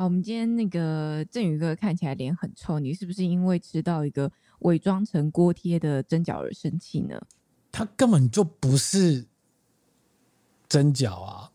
[0.00, 7.20] 好，我们今天那个振宇哥看起来脸很臭，你是不是因为吃到一个伪装成锅贴的蒸饺而生气呢？
[7.70, 9.26] 它根本就不是
[10.70, 11.50] 蒸饺啊！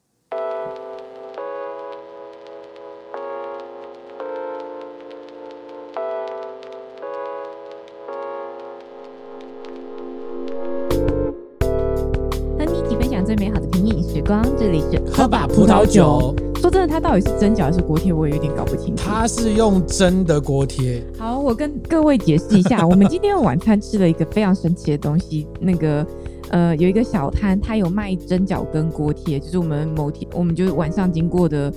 [12.59, 16.35] 和你一起分享最美好的平饮时光，这里是喝吧葡萄酒。
[16.65, 19.03] 说真的，它到底是蒸饺还是锅贴，我也有点搞不清楚。
[19.07, 20.99] 它是用蒸的锅贴。
[21.15, 25.45] 好，我跟各位解释一下，我们今天晚餐吃了一个非常神奇的东西。
[25.61, 26.03] 那个
[26.49, 31.71] 呃，有一个小摊，它有卖蒸饺跟锅贴，就是我们某天，我们就是晚上经过的，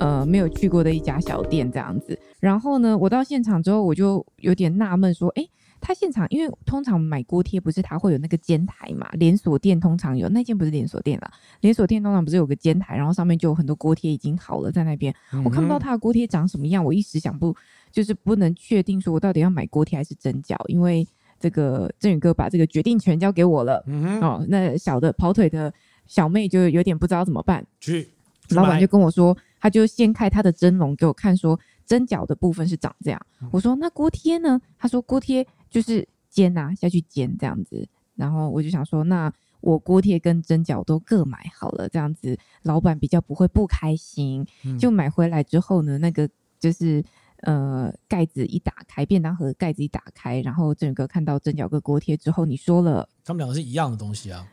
[0.00, 2.18] 呃，没有去过的一家小店这样子。
[2.40, 5.46] 然后呢，我到现场之后，我就有点纳闷，说，哎。
[5.82, 9.08] 他现场，因为通常买锅贴不是他会有那个煎台嘛？
[9.14, 11.30] 连锁店通常有，那间不是连锁店了。
[11.60, 15.12] 连锁店通常不是有个煎台，然后上面就有很多锅贴已经好了在那边。
[15.44, 17.54] 我看不到他的锅贴长什么样，我一时想不，
[17.90, 21.06] 就是不能确定说我到底要买锅贴还是蒸饺，因为
[21.40, 23.82] 这个振宇哥把这个决定权交给我了。
[23.88, 25.74] 嗯、哦，那小的跑腿的
[26.06, 27.66] 小妹就有点不知道怎么办。
[27.80, 28.08] 去，
[28.50, 33.20] 老板就跟我说，他就掀开他的蒸笼给我看，说蒸饺的部分是长这样。
[33.50, 34.60] 我说那锅贴呢？
[34.78, 35.44] 他说锅贴。
[35.72, 44.46] 就是煎啊，下去煎这样子，然后我就想说，那我锅贴跟蒸饺都各买好了，这样子老板比较不会不开心。
[44.64, 46.28] 嗯、就买回来之后呢，那个
[46.60, 47.02] 就是
[47.42, 54.46] 呃盖子一打开，便当盒盖子一打开，然后整个看到蒸饺跟锅贴之后，你说了，他们两个是一样的东西啊，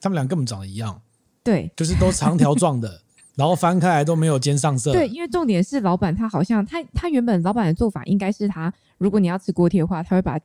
[0.00, 1.00] 他们俩根本长得一样，
[1.44, 3.02] 对，就是都长条状的，
[3.36, 4.92] 然后翻开来都没有煎上色。
[4.92, 8.72] 对，因为重点是老板他好像他他原本老板的做法应该是他。
[8.98, 10.38] 如果你要吃锅贴的话，他会把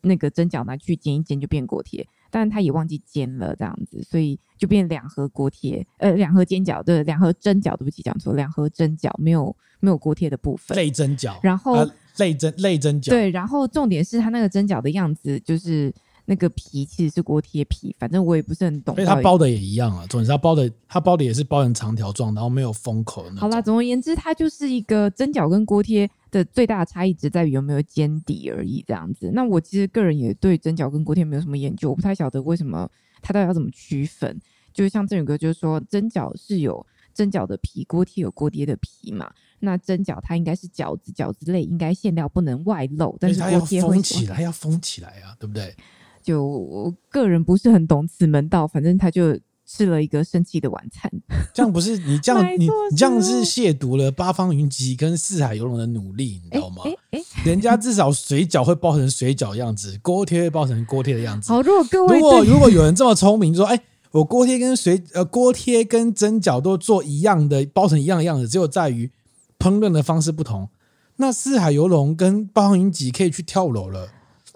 [0.00, 2.06] 那个蒸饺拿去煎一煎，就变锅贴。
[2.30, 10.76] 但他也忘记煎了，这样子，所以就变两盒锅贴，呃，两盒煎饺，对，两盒蒸饺，对不起，讲错，两盒蒸饺，没有没有锅贴的部分。
[10.76, 15.92] 类蒸饺，然后、呃、类蒸类蒸饺，对，然后重点是他那个蒸饺的样子，就是。
[16.30, 18.94] 那个皮其实是锅贴皮，反正我也不是很懂。
[18.94, 23.34] 所以它包的也一样啊，总之它包的，它包的也是包成长条状，然后没有封口的。
[23.34, 29.32] 好啦，总而言之，它就是一个蒸饺跟锅贴的最大的差异只在于有没有煎底而已，这样子。
[29.34, 32.88] 那我其实个人也对蒸饺跟锅贴没有什么研究，我不太晓得为什么
[33.20, 34.40] 它到底要怎么区分。
[34.72, 39.28] 就是像振宇哥就是说，蒸饺是有蒸饺的皮，锅贴有锅贴的皮嘛。
[39.58, 45.74] 那蒸饺它应该是饺子，饺子类应该馅料不能外露，但是锅贴会要封起来，要封起来啊，对不对？
[46.22, 51.10] 就我个人不是很懂此门道，反正他就吃了一个生气的晚餐。
[51.54, 56.82] 这样不是你这样 你你这样是亵渎了八方云集跟四海游龙的努力，你知道吗？
[56.84, 61.52] 欸欸欸、人家至少水饺会包成水饺的样子，锅贴会包成锅贴的样子。
[61.52, 69.10] 好，如果各位如果如果有人这么聪明，说哎、欸，我锅贴跟水呃锅贴跟蒸饺都做一样的，包成一样的样子，只有在于
[69.58, 70.68] 烹饪的方式不同。
[71.16, 74.08] 那四海游龙跟八方云集可以去跳楼了。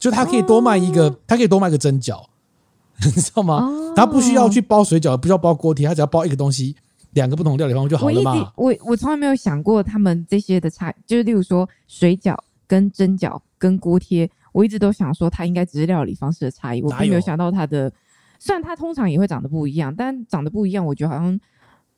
[0.05, 2.27] 就他可以多卖一个，哦、他可以多卖个蒸饺，
[3.03, 3.55] 你知道吗？
[3.65, 6.77] 哦、他不需要去包水饺，不需要包锅贴，他只要包一个东西，
[7.13, 8.53] 两个不同料理方式就好了嘛。
[8.55, 17.91] 我我我从来没有想过他们这些的差，就是例如说水饺跟蒸饺跟锅贴，我一直都想说它应该只是料理方式的差异，我并没有想到它的，
[18.39, 21.41] 虽然它通常也会长得不一样，但长得不一样，我觉得好像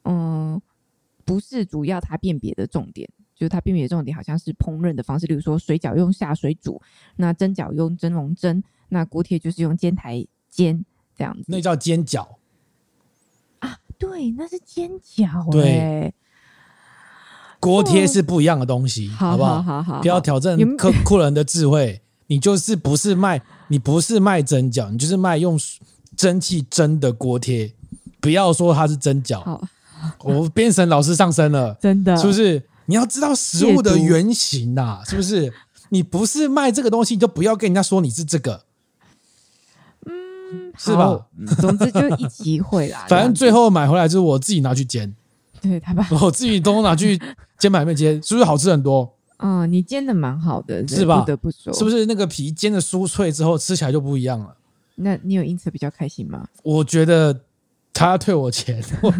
[0.04, 0.62] 嗯
[1.24, 3.10] 不是主要它辨别的重点。
[3.36, 6.80] 就是它辨别的重点好像是烹饪的方式，例如说水饺用下水煮，
[7.16, 10.82] 那蒸饺用蒸笼蒸，那锅贴就是用煎台煎
[11.14, 11.44] 这样子。
[11.48, 12.26] 那叫煎饺
[13.58, 13.78] 啊？
[13.98, 15.52] 对，那是煎饺。
[15.52, 16.14] 对，
[17.60, 19.62] 锅贴是不一样的东西，好，好不好？
[19.62, 22.00] 好好好，不要挑战客客人的智慧。
[22.28, 25.56] 你就是不是卖，你不是卖蒸饺，你就是卖用
[26.16, 27.72] 蒸汽蒸的锅贴。
[28.20, 29.40] 不要说它是蒸饺。
[29.40, 29.68] 好，
[30.24, 32.62] 我编审老师上身了，真的是不是？
[32.86, 35.52] 你要知道食物的原型呐、啊，是不是？
[35.90, 38.64] 你不是卖这个东西，你就不要跟人家说你是这个，
[40.04, 41.26] 嗯，是吧？
[41.60, 43.06] 总之就一集会啦。
[43.10, 45.14] 反正最后买回来就是我自己拿去煎，
[45.60, 47.20] 对，他把 我自己都拿去
[47.58, 49.14] 煎买面煎，是不是好吃很多？
[49.38, 51.20] 嗯，你煎的蛮好的，是吧？
[51.20, 54.56] 不得不说，是不是那个皮煎的酥脆之后吃起来就不一样了？
[54.96, 56.48] 那你有因此比较开心吗？
[56.62, 57.42] 我觉得。
[57.98, 59.10] 他要退我钱， 我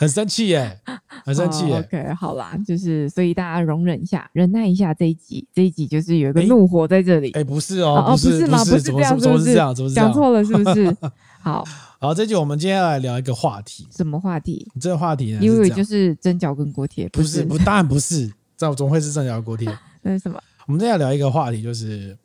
[0.00, 0.80] 很生气耶，
[1.24, 1.76] 很生气耶。
[1.76, 7.30] Oh, OK，好啦，就是所以大家容忍一下，忍耐一下这一集，这一集就是有一个怒火在这里。
[7.30, 8.64] 哎、不是哦，不是，哦、不是吗？
[8.64, 9.72] 不是，这样，是不是这样？
[9.72, 10.44] 怎么讲错了？
[10.44, 10.96] 是不是？
[11.40, 11.64] 好，
[12.00, 13.86] 好，这集我们今天要来聊一个话题。
[13.96, 14.66] 什么话题？
[14.80, 15.38] 这个话题呢？
[15.40, 17.44] 因为就是蒸饺跟锅贴，不是？
[17.44, 18.28] 不，当然不是。
[18.56, 19.70] 这总会是蒸饺锅贴。
[20.02, 20.40] 那是什么？
[20.66, 22.18] 我们今天要聊一个话题，就是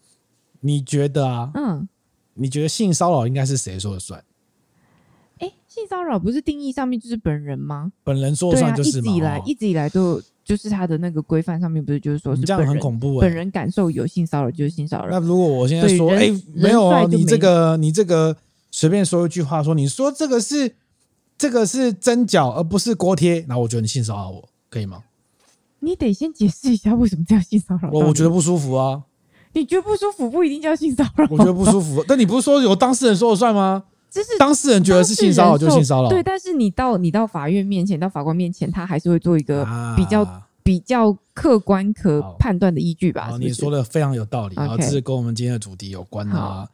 [0.62, 1.88] 你觉得啊，嗯，
[2.34, 4.24] 你觉得性骚扰应该是谁说了算？
[5.74, 7.94] 性骚扰不是定义上面就是本人吗？
[8.04, 9.10] 本人说算就是嘛。
[9.10, 15.18] 一直以来，一直以来都就是他的那个规范上面不是就是说是这样很恐怖，本人感受有性骚扰就是性骚扰。
[15.18, 18.36] 那如果我现在说，哎，没有啊，你这个你这个
[18.70, 20.76] 随便说一句话，说你说这个是
[21.38, 25.04] 这个是蒸饺而不是锅贴，那我觉得你性骚扰我，可以吗？
[25.80, 27.90] 你得先解释一下为什么这样性骚扰。
[27.94, 29.04] 我我觉得不舒服啊。
[29.54, 31.26] 你觉得不舒服不一定叫性骚扰。
[31.30, 33.86] 我觉得不舒服，但你不是说有当事人说了算吗？
[34.12, 36.10] 就是当事人觉得是性骚扰就性骚扰。
[36.10, 39.66] 对，但是你到你到法院面前，到法官面前，他还是会做一个
[39.96, 43.36] 比较、啊、比较客观可判断的依据吧。
[43.40, 46.68] 你说的非常有道理，这是跟我们今天的主题有关啊。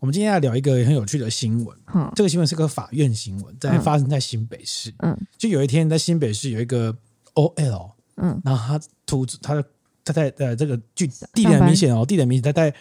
[0.00, 1.76] 我们今天要聊一个很有趣的新闻，
[2.14, 4.94] 这个新闻是个法院新闻，在发生在新北市。
[4.98, 6.96] 嗯，就有一天在新北市有一个
[7.34, 9.64] OL，嗯，然后他突他的。
[10.04, 12.74] 他在呃，这个具地点很明显哦，地点明显，他在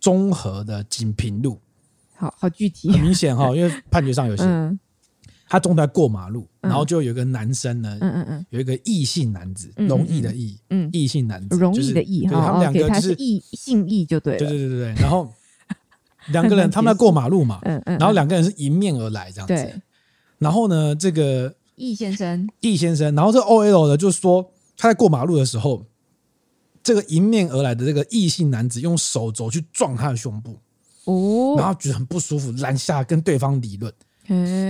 [0.00, 1.56] 中和的锦屏路，
[2.16, 4.44] 好好具体，很明显哈，因为判决上有写，
[5.48, 15.32] 他中途在过马路，然后就有一个男生呢，嗯嗯嗯，有一个异性男子，容易的易，嗯，异性男子，容易的易，对，他们两个就是异性异就对了，对对对对对，然后
[16.28, 19.80] 两个人他们在过马路嘛，嗯嗯，然后两个人是迎面而来这样子，
[20.38, 25.86] 然后呢，这个易先生，易先生，然后这 OL 呢，就是说他在过马路的时候。
[26.86, 30.58] 这个迎面而来的这个异性男子用手肘去撞他的胸部，
[31.04, 33.92] 哦，然后觉得很不舒服，拦下跟对方理论，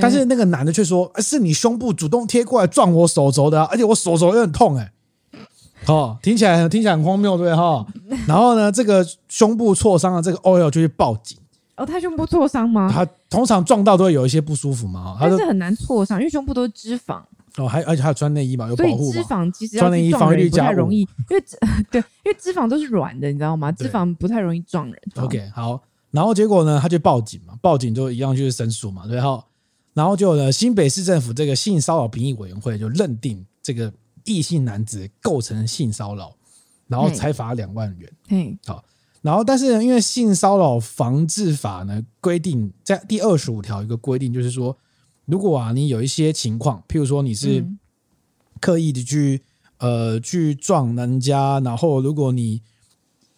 [0.00, 4.92] 但是那个男的却说：“是你胸部主动贴过来撞我手肘的，而且我手肘有点痛。”哎，
[5.86, 7.86] 哦，听起来听起来很荒谬，对哈？
[8.26, 11.38] 然后呢，这个胸部挫伤的这个 OL 就去报警。
[11.76, 12.90] 哦，他胸部挫伤吗？
[12.92, 17.20] 他通常撞到都会有一些不舒服嘛，但是很难挫伤，因为胸部都是脂肪。
[17.56, 19.12] 哦，还而且还有穿内衣嘛，有保护。
[19.12, 21.56] 脂肪其实穿内衣防御力不太容易，因为脂
[21.90, 23.70] 对，因为脂肪都是软的，你知道吗？
[23.70, 25.02] 脂肪不太容易撞人。
[25.16, 25.80] OK，好，
[26.14, 29.44] 然后结果呢，他就报警嘛，报警就一样就是申诉嘛，然后。
[29.92, 33.92] 然后就呢，新北市政府这个性骚扰评议委员会就认定这个
[34.24, 36.34] 异性男子构成性骚扰，
[36.88, 38.12] 然后才罚两万元。
[38.30, 38.84] 嗯，好，
[39.22, 44.76] 然后但是呢，因为性骚扰防治法呢规定，在第二十五条一个规定就是说。
[45.26, 47.66] 如果啊，你有一些情况，譬如说你是
[48.60, 49.40] 刻意的去、
[49.78, 52.60] 嗯、呃去撞人家，然后如果你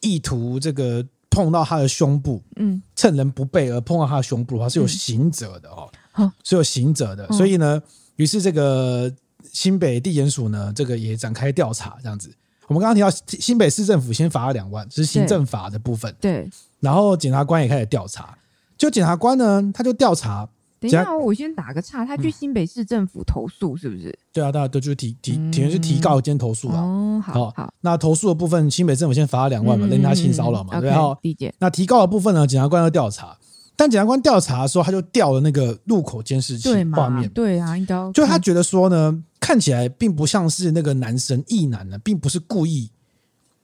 [0.00, 1.06] 意图这个
[1.37, 7.31] 碰到他的胸部，嗯，趁人不备而碰到他的胸部的话，是有刑责的哦，嗯、是有刑责的。
[7.33, 7.83] 所以呢，
[8.17, 9.12] 于是这个
[9.53, 12.35] 新北地检署呢，这个也展开调查，这样子。
[12.69, 16.49] 我们刚刚提到新北市政府先罚了两万，是行政法的部分，对。
[16.81, 18.37] 然后检察官也开始调查，
[18.79, 20.49] 就检察官呢，他就调查。
[20.78, 22.05] 等一下，我先打个岔。
[22.05, 24.17] 他去新北市政府投诉是不是？
[24.32, 26.81] 对啊，大家都就是提提，体现是提告兼投诉啊。
[26.81, 27.73] 哦，好好。
[27.81, 30.78] 那投诉的部分，新北政府先罚他两万嘛，认定他性骚扰嘛。
[30.81, 31.55] 然后理解。
[31.58, 33.38] 那提告的部分呢，检察官要调查，
[33.75, 37.26] 但检察官调查的时候，他就调了那个路口监视器画面。
[37.31, 37.94] 对啊，应该。
[38.12, 42.90] 就他觉得说呢，看起来并不像是那个男生异男呢，并不是故意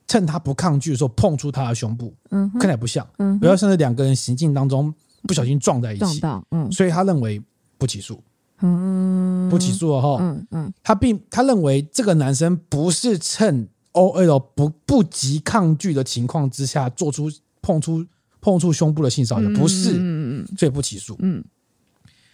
[0.07, 2.15] 趁他不抗拒的时候碰触他的胸部。
[2.31, 3.07] 嗯，看起来不像。
[3.19, 4.95] 嗯，不要像是两个人行进当中。
[5.23, 6.21] 不小心撞在一起，
[6.51, 7.41] 嗯，所以他认为
[7.79, 8.21] 不起诉，
[8.61, 17.31] 嗯，不起诉了哈，嗯嗯，他并他认为这个男生不是趁 OL 不不及抗拒的情况之下做出
[17.61, 18.05] 碰触
[18.41, 21.45] 碰触胸部的性骚扰，不是，嗯嗯，所以不起诉，嗯，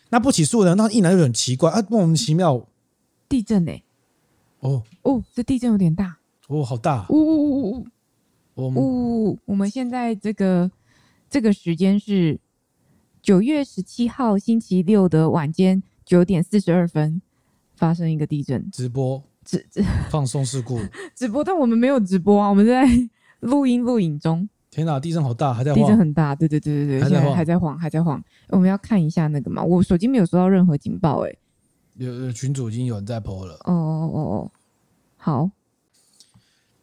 [0.08, 0.74] 那不起诉呢？
[0.74, 2.66] 那一男就很奇怪啊，莫名其妙，
[3.28, 3.72] 地震呢？
[4.60, 4.82] 哦。
[5.02, 6.18] 哦，这地震有点大，
[6.48, 7.86] 哦，好大，呜呜呜呜
[8.56, 10.70] 呜，呜，我们现在这个
[11.28, 12.40] 这个时间是。
[13.28, 17.20] 九月十七号星期六的晚间九点四十二分，
[17.76, 18.70] 发生一个地震。
[18.70, 20.80] 直播， 直直放松事故。
[21.14, 22.88] 直播，但我们没有直播啊，我们在
[23.40, 24.48] 录音录影中。
[24.70, 25.82] 天哪，地震好大，还在晃。
[25.82, 28.24] 地震很大，对对对对对，现在还在晃，还在晃。
[28.48, 31.34] 我们要看一下那个嘛，我手机没有收到任何警报，哎。
[31.98, 33.56] 有群主已经有人在 po 了。
[33.66, 34.50] 哦哦哦哦，
[35.18, 35.50] 好。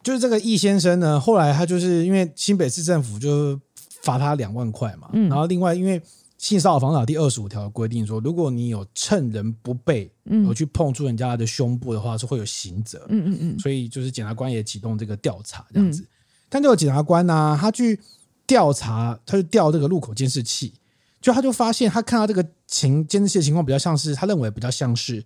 [0.00, 3.60] 就是这个易先生呢，后来他就是因为新北市政府就
[4.02, 6.00] 罚他两万块嘛，嗯，然后另外因为。
[6.38, 10.10] 性骚扰防第二十五条规定说，如果你有趁人不备
[10.46, 13.06] 而去碰触人家的胸部的话，是会有刑责。
[13.08, 13.58] 嗯嗯嗯。
[13.58, 16.06] 所以就是检察官也启动这个调查这样子。
[16.48, 17.98] 但这个检察官呢，他去
[18.46, 20.74] 调查，他就调这个路口监视器，
[21.22, 25.24] 就他就发现他看到这个情监视器的情况比较像是，他认为比较像是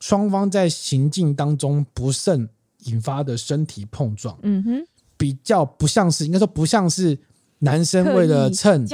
[0.00, 2.48] 双方在行进当中不慎
[2.84, 4.38] 引发的身体碰撞。
[4.42, 4.86] 嗯哼，
[5.18, 7.18] 比较不像是，应该说不像是。
[7.58, 8.86] 男生为了趁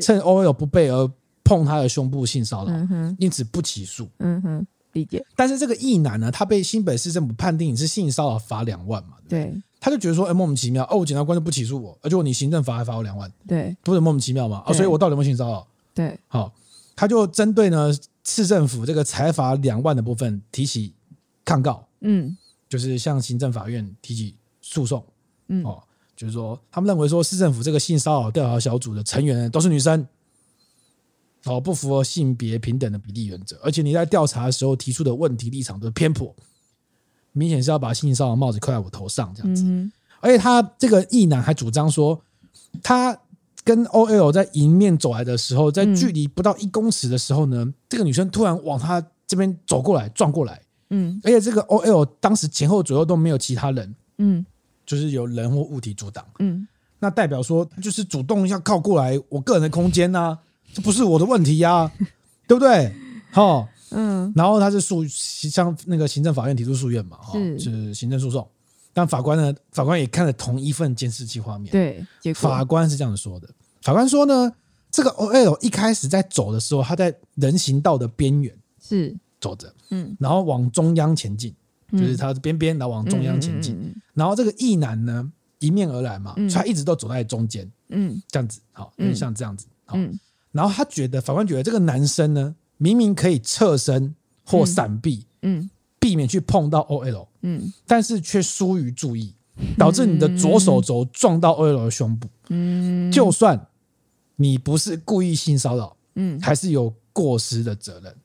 [0.00, 1.10] 趁 OL 不备而
[1.44, 4.08] 碰他的胸部性骚扰，嗯、因此不起诉。
[4.18, 5.24] 嗯哼，理解。
[5.34, 9.16] 但是这个异男呢，他被新北市政府判定你是性骚扰，罚两万嘛？
[9.28, 9.62] 对，对。
[9.80, 10.84] 他就觉得说，哎、欸，莫名其妙。
[10.88, 14.62] 哦，检察官就不起诉我，而且你行政罚还罚我两万，对，不是莫名其妙嘛？
[14.72, 15.66] 所以我到底有没有性骚扰？
[15.92, 16.52] 对，好，
[16.94, 17.90] 他就针对呢
[18.24, 20.94] 市政府这个裁罚两万的部分提起
[21.44, 22.36] 抗告，嗯，
[22.68, 25.04] 就是向行政法院提起诉讼，
[25.48, 25.82] 嗯，哦，
[26.22, 30.06] 就是说他们认为说市政府这个性骚扰调查小组的成员都是女生，
[31.46, 36.32] 哦，不符合性别平等的比例原则，而且你在调查的时候提出的问题立场都是偏颇，
[37.32, 42.22] 明显是要把性骚扰帽子扣在我头上这样子，嗯而且他这个异男还主张说
[42.82, 43.18] 他。
[43.64, 50.60] 跟 OL 在迎面走来的时候，在距离不到一公尺的时候呢，嗯、这个女生突然往他这边走过来，撞过来。
[50.90, 53.94] 嗯，而且这个 OL 当时前后左右都没有其他人。
[54.18, 54.44] 嗯，
[54.92, 56.24] 就是有人或物体阻挡。
[56.38, 56.66] 嗯，
[56.98, 60.38] 那代表说就是主动要靠过来我个人的空间呐、啊，
[60.72, 61.92] 这不是我的问题呀、啊，
[62.46, 62.92] 对不对？
[63.30, 68.46] 好，嗯，然后他是诉向那个行政法院提出诉愿嘛，哈，是行政诉讼。
[68.92, 69.54] 但法官呢？
[69.70, 71.72] 法官也看了同一份监视器画面。
[71.72, 73.48] 对，法官是这样说的：
[73.80, 74.52] 法官说呢，
[74.90, 78.54] 这个 OL 一开始在走的时候，他在人行道的边缘
[78.86, 81.54] 是走着，嗯，然后往中央前进，
[81.92, 83.94] 就是他的边边，然后往中央前进。
[84.14, 85.30] 然后这个异男呢，
[85.60, 89.98] 迎面而来嘛，所以他一直都走在中间，嗯，这样子，好，像这样子，好。
[90.50, 95.70] 然后他觉得，法官觉得这个男生呢，明明可以侧身或闪避，嗯。
[96.02, 99.32] 避免去碰到 OL，嗯，但是却疏于注意，
[99.78, 103.68] 导致你的左手肘撞到 OL 的胸部，嗯，就算
[104.34, 108.16] 你不是故意性骚扰，嗯，还是有过失的责任，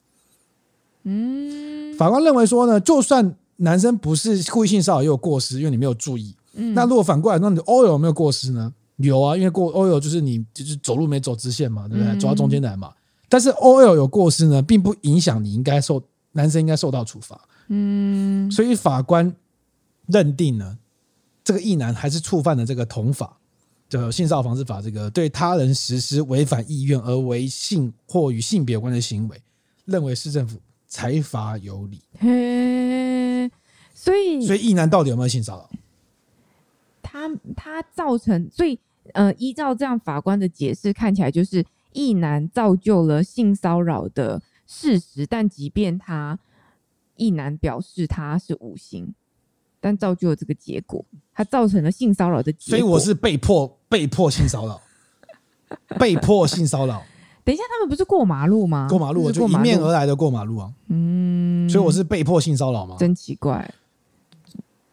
[1.03, 8.73] 嗯，法官认为说呢，就算男生不是故意性骚扰，也有过失，因为你没有注意，嗯，那如果反过来，那你 OL 有没有过失呢？
[8.97, 12.19] 有啊，因为过 OL 就是你就是走路没走直线嘛，对不对？
[12.19, 12.93] 走到中间来嘛，
[13.29, 17.39] 但是 OL 有过失呢，并不影响你应该受男生应该受到处罚。
[17.67, 19.35] 嗯，所以法官
[20.07, 20.77] 认定呢，
[21.43, 23.37] 这个异男还是触犯了这个同法，
[23.87, 29.41] 就性骚扰防治法这个对他人实施违反意愿而为性或与性别有关的行为，
[29.85, 32.01] 认为市政府裁罚有理。
[32.17, 32.27] 嘿，
[33.99, 35.69] 所以所以异男到底有没有性骚扰？
[37.01, 38.79] 他他造成，所以
[39.13, 46.37] 呃，依照这样法官的解释，看起来就是异男造就了性骚扰的事实，但即便他。
[47.19, 49.11] 异男表示他是无心，
[49.79, 52.77] 但造就了这个结果，他造成了性骚扰的结果。
[52.77, 54.79] 所以我是被迫被迫性骚扰，
[55.97, 57.01] 被迫性骚扰。
[57.43, 58.85] 等一下，他们不是过马路吗？
[58.87, 60.71] 过马路，就迎面而来的过马路啊。
[60.89, 62.97] 嗯，所以我是被迫性骚扰吗？
[62.99, 63.67] 真奇怪，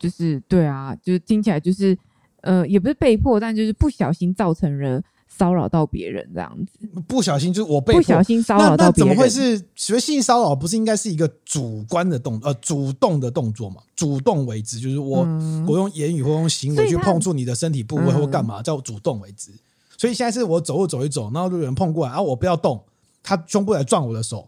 [0.05, 1.97] 就是对啊，就是听起来就是
[2.43, 5.03] 呃，也不是被迫，但就是不小心造成了。
[5.27, 9.59] 骚扰到别人这样子，不小心就是我被不小心骚扰到别人，那怎么会是？
[9.75, 13.83] 所谓性骚扰不是应该是一个主观的动呃主动的动作嘛？
[13.97, 19.51] 主动为之，就是我、嗯、我用言语或用行为去碰触你的身体部位或干嘛，叫主动为之。
[19.99, 22.81] 所以现在是我走路走一走，然后就有人碰过来，然后我不要动，
[23.21, 24.47] 他胸部来撞我的手，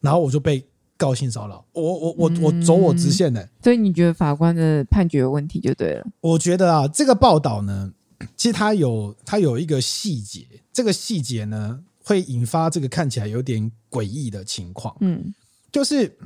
[0.00, 0.62] 然后我就被
[0.96, 1.64] 告性骚扰。
[1.72, 6.06] 我我我我走我直线的、欸，所以你觉得法官的判决有问题就对了？
[6.20, 7.92] 我觉得啊，这个报道呢。
[8.34, 14.96] 其实它有它有一个细节，这个细节呢会引发这个看起来有点诡异的情况。
[15.00, 15.34] 嗯，
[15.70, 16.16] 就是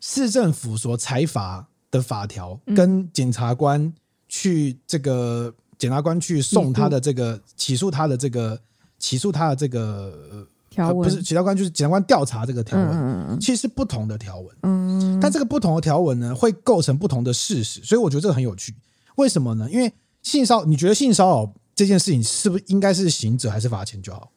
[0.00, 3.92] 市政府所裁罚的法条，跟检察官
[4.28, 8.60] 去这个检察官去送他的这个起诉他的这个
[8.96, 14.56] 起诉他的这个条文，不是检察官就是检察官调查这个条文，其实是不同的条文。
[14.62, 18.74] 嗯，但这个不同的条文呢，会构成不同的事实，所以我觉得这个很有趣。
[19.16, 19.68] 为什么呢？
[19.70, 24.30] 因为性骚，你觉得性骚扰这件事情是不是应该是刑责还是罚钱就好？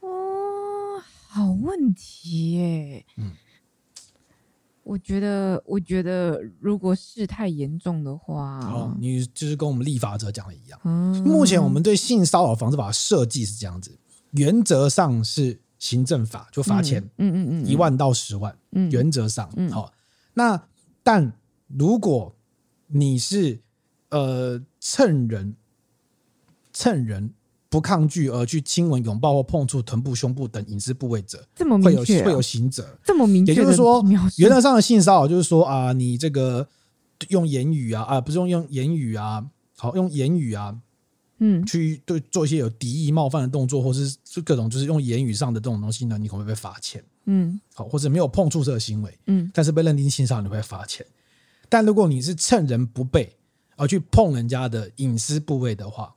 [0.00, 3.06] 哦，好问题耶。
[3.16, 3.32] 嗯，
[4.82, 10.80] 我觉得，我觉得如果事态严重的话，哦，你就是跟我们立法者讲的一样。
[10.84, 13.96] 嗯，目前我们对性骚扰防治法设计是这样子，
[14.32, 19.92] 原则上是行政法就罚钱，嗯嗯嗯，一万到十万，嗯，原则上，嗯，好。
[20.34, 20.62] 那
[21.02, 21.32] 但
[21.66, 22.34] 如果
[22.86, 23.60] 你是
[24.10, 24.62] 呃。
[24.80, 25.56] 趁人
[26.72, 27.34] 趁人
[27.68, 32.96] 不抗拒而去亲吻、拥抱或碰触臀部、胸部等隐私部位者，这么明确、啊、会有刑责。
[33.04, 34.02] 这么明确，也就是说，
[34.36, 36.68] 原则上的性骚扰就是说啊，你这个
[37.28, 39.44] 用言语啊啊，不是用用言语啊，
[39.76, 40.78] 好用言语啊，
[41.38, 47.02] 嗯，去对做一些有敌意、冒犯的动作，或是是各种就是用言语上的这种东西呢，你可能会被罚钱。
[47.26, 51.04] 嗯，好，或者没有碰触这个行为，嗯，但是被认定性骚扰，你会罚钱。
[51.68, 53.36] 但如果你是趁人不备，
[53.76, 56.14] 而去碰人家的隐私部位的话，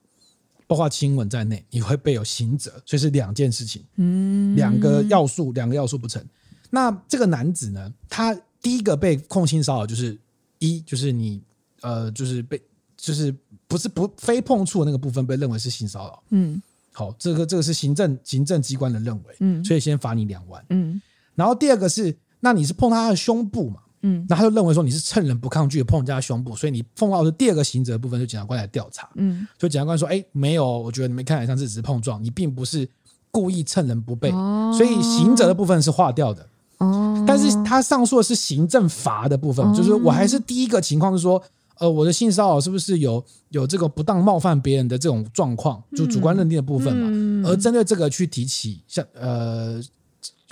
[0.65, 6.25] 包括亲吻在内，你会被有刑责，所以是两件事情，嗯，两个要素，两个要素不成。
[6.69, 10.17] 那这个男子呢，他第一个被控性骚扰就是
[10.59, 11.41] 一，就是你
[11.81, 12.61] 呃，就是被
[13.01, 13.35] 就是
[13.67, 16.61] 不是不非碰触的那个部分被认为是性骚扰，嗯，
[16.93, 21.01] 好，这个这个是行政行政机关的认为，嗯，所以先罚你两万，嗯，
[21.33, 32.87] 然后第二个是，那你是碰到他的胸部嘛，嗯，那他就认为说你是趁人不抗拒的碰人家的胸部，所以你碰到的第二个刑责部分，就检察官来调查，嗯，所以检察官说，哎，没有，我觉得你们看起来像是只是碰撞，你并不是
[33.31, 41.41] 故意趁人不备，哦，所以刑责的部分是划掉的，哦，但是他上诉的是行政罚的部分，哦，就是我还是第一个情况是说。
[41.81, 47.09] 呃，我的性骚扰是不是有有这个不当冒犯别人的这种状况，就主观认定的部分嘛？
[47.11, 49.81] 嗯、而针对这个去提起像呃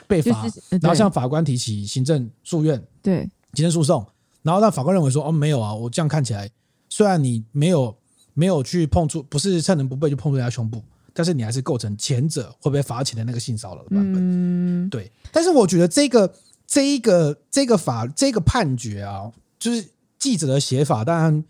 [0.07, 4.03] 被罚，就是、然后向法官提起行政诉愿，对行政诉讼，
[4.41, 6.49] 然后让法官认为说，哦，没有啊，我这样看起来，
[6.89, 7.95] 虽然你没有
[8.33, 10.81] 没有去碰触，不是趁人不备就碰触人家胸部，
[11.13, 14.15] 但是你还是构成前者会被罚钱的那个性骚扰的版本。
[14.17, 15.11] 嗯，对。
[15.31, 16.33] 但是我觉得这个
[16.65, 19.85] 这一个这个法这个判决啊，就是。
[20.19, 21.43] 记者的写法，当然，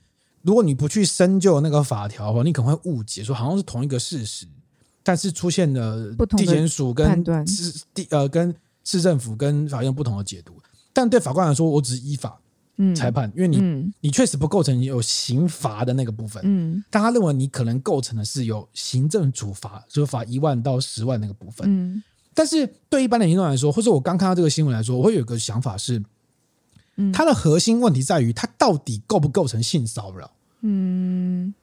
[0.43, 4.45] 如果你不去深究那个法条的话，你可能会误解，说好像是同一个事实，
[5.01, 10.53] 但是出现了地检署跟市地呃跟市政府跟法院不同的解读。
[10.93, 12.39] 但对法官来说，我只是依法
[12.95, 22.03] 裁判，嗯、因为你、嗯、你确实不构成有刑罚的那个部分，嗯，但他认为你可能构成的是有行政处罚，就是罚一万到十万那个部分，嗯，
[22.35, 26.03] 但是对一般的民众来说，或者我刚看到这个新闻来说，我会有一个想法是。
[27.13, 30.31] 它的核心问题在于，它到底构不构成性骚扰？
[30.61, 31.53] 嗯，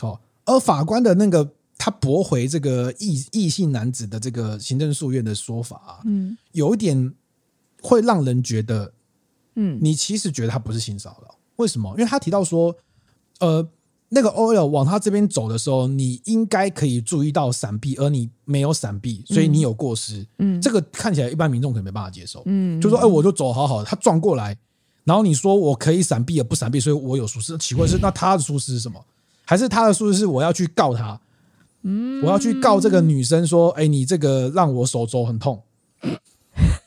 [0.00, 7.12] 哦，而法官的那个他驳回这个异异性男子的这个行政诉愿的说法啊，嗯，有一点
[7.82, 8.92] 会让人觉得，
[9.56, 11.90] 嗯，你其实觉得他不是性骚扰，为什么？
[11.98, 12.74] 因为他提到说，
[13.40, 13.68] 呃，
[14.08, 24.56] 那个 OL 往他这边走的时候，你应该可以注意到闪避，而你没有闪避，所以你有过失，嗯，这个看起来一般民众可能没办法接受，嗯，就说，哎，我就走好好的，他撞过来。
[25.08, 27.56] 然后你说我可以闪避也不闪避，所以我有疏失。
[27.56, 29.02] 奇怪是那他的疏失是什么？
[29.46, 31.18] 还是他的疏失是我要去告他？
[31.82, 35.62] 嗯，我要去告这个女生说，哎，你这个让我手肘很痛，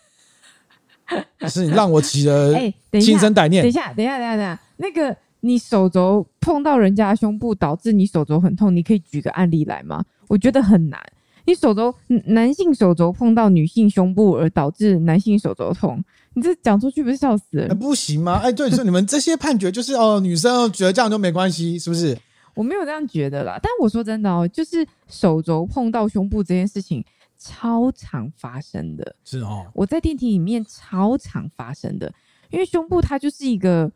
[1.49, 2.53] 是你让我起了
[3.01, 3.63] 心生歹念。
[3.63, 10.05] 等一下，等一下，等一下，等一下，那个你手肘碰到人家胸部导致你手肘很痛，你可以举个案例来吗？
[10.27, 11.01] 我觉得很难。
[11.45, 11.91] 你手肘
[12.25, 16.03] 男性手肘碰到女性胸部而导致男性手肘痛。
[16.33, 17.77] 你这讲出去不是笑死人？
[17.77, 18.39] 不行吗？
[18.41, 22.17] 哎，对，就是你们这些判决就是哦，女生觉得这样就没关系，是不是？
[22.55, 23.59] 我没有这样觉得啦。
[23.61, 27.03] 但我说真的哦，就是手肘碰到胸部这件事情
[27.37, 29.15] 超常发生的。
[29.25, 32.13] 是哦，我在电梯里面超常发生的，
[32.49, 33.91] 因为胸部它就是一个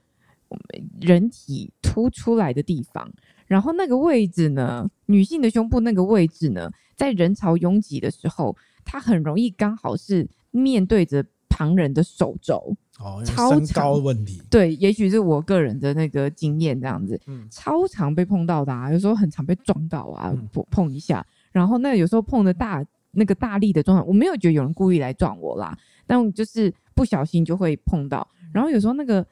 [1.00, 3.10] 人体凸出来的地方，
[3.45, 11.26] 然后那个位置呢，女性的胸部那个位置呢，在人潮拥挤的时候，它很容易刚好是面对着。
[11.56, 12.76] 旁人的手肘。
[13.00, 14.41] 哦，超高问题。
[14.50, 29.26] 对，也许是我个人的那个经验这样子，嗯，超常被碰到的啊，有时候很常被撞到啊，碰碰一下，然后那有时候碰的大那个大力的撞，我没有觉得有人故意来撞我啦，但就是不小心就会碰到，然后有时候那个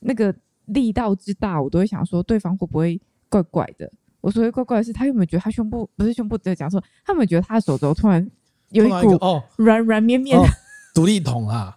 [0.00, 0.34] 那个
[0.66, 3.90] 力道之大，我都会想说对方会不会怪怪的。
[4.20, 8.30] 我说会怪怪的是，他有没有觉得他胸部不是胸部在讲说，他有没有觉得他的手肘突然
[8.72, 9.42] 有一股哦。
[9.56, 10.46] 软软绵绵的。
[10.96, 11.76] 独立桶啊，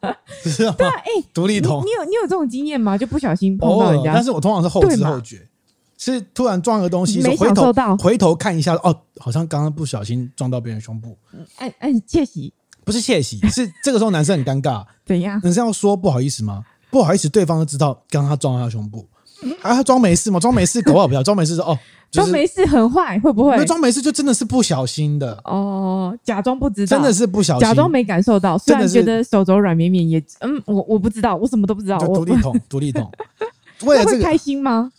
[0.44, 2.98] 对啊，哎、欸，独立桶，你有你有这种经验吗？
[2.98, 5.48] 就不小心碰到人家，但是我通常是后知后觉，
[5.96, 11.16] 是突然撞个东西，没享受到，回头看一下，哦，好像刚刚不小心撞到别人胸部，
[11.56, 12.52] 哎哎，窃喜，
[12.84, 15.40] 不是窃喜，是 这个时候男生很尴尬，怎样？
[15.42, 16.62] 男生要说不好意思吗？
[16.90, 19.08] 不好意思，对方都知道刚刚他撞到他胸部，
[19.62, 20.40] 啊，他装没事嘛？
[20.40, 21.78] 装没事，狗好不要装没事说哦。
[22.08, 23.64] 装、就是、没事很坏，会不会？
[23.64, 28.56] 装没事就真的是不小心的哦，假装不知道，真的是不小心，假装没感受到。
[28.56, 31.98] 虽然觉得手肘软绵绵，也嗯，我我不知道，我什么都不知道。
[31.98, 33.10] 独立桶，独立桶，
[33.84, 34.92] 为了这个开心吗？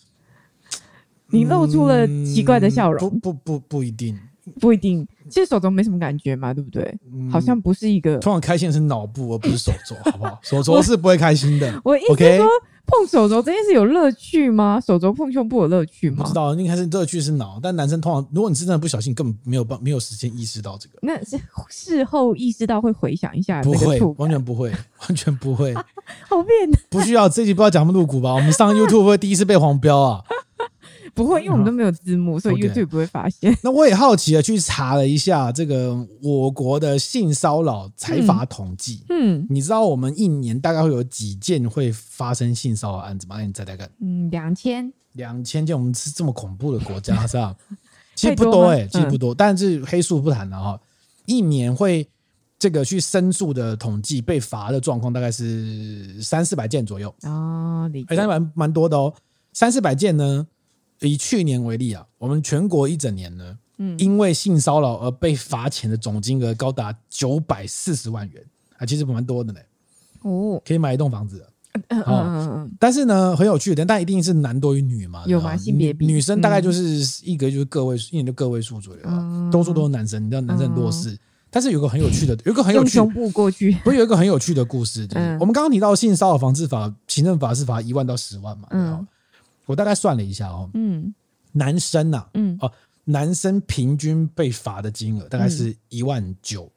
[1.29, 4.19] 你露出了奇怪的笑容，嗯、不不不不一定，
[4.59, 5.07] 不一定。
[5.29, 6.93] 其实手肘没什么感觉嘛，对不对？
[7.13, 8.17] 嗯、好像不是一个。
[8.19, 10.37] 通常开心的是脑部，而不是手肘，好不好？
[10.43, 11.81] 手肘是不会开心的。
[11.85, 12.15] 我意思说。
[12.17, 12.47] Okay?
[12.87, 14.79] 碰手肘这件事有乐趣吗？
[14.79, 16.23] 手肘碰胸部有乐趣吗？
[16.23, 20.97] 不知道，应该是乐趣是脑，但男生通常，如果你是真的不小心，根本没有办没有时间意识到这个。
[21.01, 21.37] 那是
[21.69, 24.71] 事后意识到会回想一下，不会，完全不会，
[25.07, 25.73] 完全不会，
[26.27, 26.79] 好变态。
[26.89, 28.33] 不需要，这集不知道讲不露骨吧？
[28.33, 30.23] 我们上 YouTube 会第一次被黄标啊。
[31.17, 33.57] 不会，因为我们都没有字幕，所以 YouTube 不会发现。
[33.63, 39.03] 那我也好奇的去查了一下这个我国的性骚扰财罚统计。
[39.09, 43.37] 嗯，嗯，你知道我们一年大概会有几件会发生性骚扰案子吗？
[43.37, 43.89] 那你猜猜看。
[43.99, 44.93] 嗯，两千。
[45.13, 47.55] 两千件，我们是这么恐怖的国家，是吧？
[48.13, 50.79] 其实不多哎、欸，其实不多，嗯、但是黑数不谈了哈。
[51.25, 52.07] 一年会
[52.59, 57.11] 这个去申诉的统计，被罚的状况大概是三四百件左右。
[57.23, 59.11] 哦，还蛮蛮多的哦，
[59.53, 60.45] 三四百件呢。
[61.01, 68.43] 以去年为例啊，我们全国一整年呢，嗯，因为性骚扰而被罚钱的总金额高达九百四十万元
[68.77, 69.59] 啊，其实蛮多的呢。
[70.23, 71.45] 哦，可以买一栋房子。
[71.89, 72.71] 嗯嗯嗯。
[72.79, 75.23] 但是呢，很有趣的，但一定是男多于女嘛？
[75.27, 75.55] 有吗？
[75.55, 76.07] 性别比？
[76.07, 79.01] 女生大概就是一个就是个位数，一年就个位数左右，
[79.51, 80.23] 多数都是男生。
[80.23, 81.17] 你知道男生很弱势。
[81.49, 88.67] 但是有个很有趣的，有个很有趣，用胸部过去，不是有一个很有趣的故事，就是我们刚刚提到性骚扰防治法，行政法是罚一万到十万嘛。
[88.71, 89.07] 嗯，
[89.67, 91.13] 我大概算了一下哦，嗯，
[91.51, 92.71] 男生呐，嗯哦，
[93.03, 96.67] 男生平均被罚的金额大概是一万九，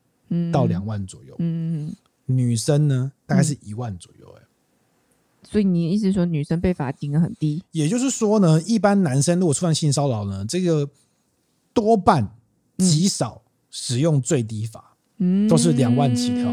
[0.52, 1.90] 到两万左右，嗯，
[2.26, 4.42] 女生呢大概是一万左右，哎，
[5.42, 7.62] 所以你意思说女生被罚金额很低？
[7.70, 10.90] 也就是说呢，一般男生如果触犯性骚扰呢，这个
[11.72, 12.36] 多半
[12.76, 13.40] 极少。
[13.72, 16.50] 使用最低罚，嗯，都是两万起跳。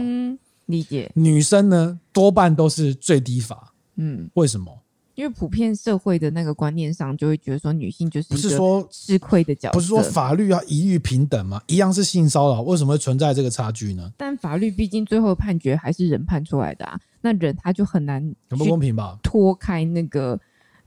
[0.67, 1.12] 理解。
[1.15, 3.73] 女生呢，多半都是最低罚。
[3.95, 4.84] 嗯，为什么？
[5.17, 11.60] 因为普遍社会的那个观念上，就会觉得说女性就是不是说吃亏的角色，不是说法律要一律平等吗？
[11.65, 14.13] 一样是性骚扰，为什么会存在这个差距呢？
[14.15, 19.17] 但法律毕竟最后判决还是人判出来的啊，那人他就很难很不公平吧？
[19.23, 20.39] 脱开那个。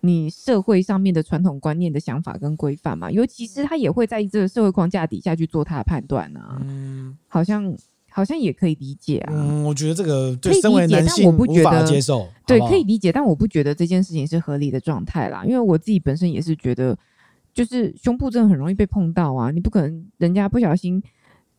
[0.02, 6.58] 你社会上面的传统观念的想法跟规范嘛，尤其是他也会在这个社会框架底下去做他的判断啊。
[6.64, 7.70] 嗯，好像
[8.20, 9.32] 好像也可以理解啊。
[9.34, 12.28] 嗯，我觉得这个对身为男性我不觉得接受。
[12.46, 15.44] 对，可以理解，但我不觉得这件事情是合理的状态啦。
[15.44, 16.96] 因为我自己本身也是觉得，
[17.54, 21.02] 就是胸部真的很容易被碰到啊，你不可能人家不小心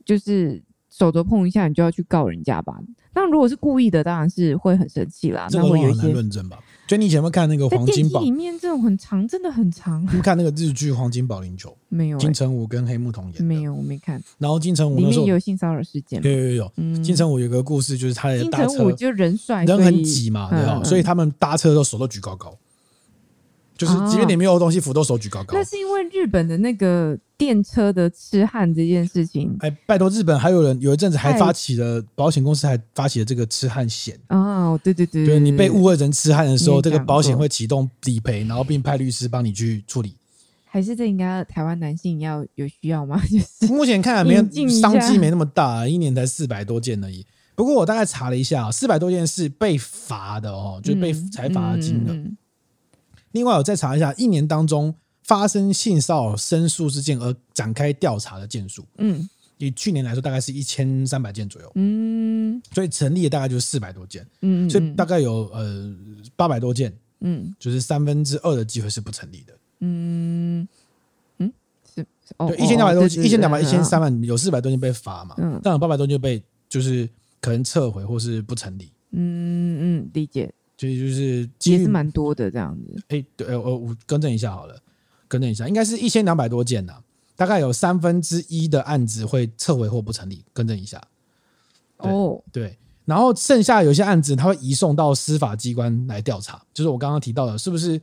[0.06, 0.62] 就是。
[0.94, 2.78] 手肘碰一下，你就要去告人家吧？
[3.14, 5.48] 那如果是故意的，当然是会很生气啦。
[5.50, 6.60] 这个会很难论证吧？
[6.88, 10.06] 就你以前有没有看那个黄金宝里面这种很长，真的很长。
[10.14, 12.18] 你看那个日剧《黄金保龄球》没有？
[12.18, 13.74] 金城武跟黑木瞳演没有？
[13.74, 14.22] 我没看。
[14.38, 16.72] 然后金城武里面有性骚扰事件，有有有。
[17.02, 20.84] 金城武有个故事，就是他的搭车，金城武就人帅，人很挤嘛，对吧？
[20.84, 22.54] 所以他们搭车的时候手都举高高。
[23.82, 25.58] 就是，即便你没有东西扶，都手举高高。
[25.58, 29.56] 那是因为日本的那个电车的痴汉这件事情。
[29.60, 34.20] 哎，拜托，日本还有人有一阵子还发起了保险公司还发起了这个痴汉险。
[34.30, 40.16] 哦，对对对，对你被误会成痴汉的时候，这个保险会启动理赔，然后并派律师帮你去处理。
[40.66, 43.20] 还是这应该台湾男性要有需要吗？
[43.28, 47.26] 就是目前看来没有商机没那么大，一年才四百多件而已。
[47.56, 52.14] 不过我大概查了一下，四百多件是被罚的哦，就是被裁罚的金额。
[52.14, 52.38] 嗯嗯
[53.32, 65.96] 另外，我再查一下，一年当中发生性骚扰申诉事件而展开调查的件数，嗯，以去年来说，大概是一千三百件左右，嗯，所以成立的大概就是四百多件，嗯，所以大概有呃
[66.36, 70.68] 八百多件，嗯，就是三分之二的机会是不成立的，嗯
[71.38, 71.54] 嗯，
[71.96, 72.06] 是，
[72.38, 77.08] 对，一千两百多，一千两百，一千三万，有四百多件被罚嘛，嗯，但有八百多件被就是
[77.40, 80.52] 可能撤回或是不成立，嗯嗯，理解。
[80.82, 83.04] 所以就是也是蛮多的这样子。
[83.10, 84.76] 哎、欸，对，我我更正一下好了，
[85.28, 86.96] 更正一下，应该是一千两百多件呐，
[87.36, 90.44] 大概有三分之一的案子会撤回或不成立。
[90.54, 91.00] 更正一下。
[91.98, 96.60] 哦，对，然后剩下有些案子，他会移送到司法机关来调查。
[96.74, 98.02] 就是我刚刚提到的，是不是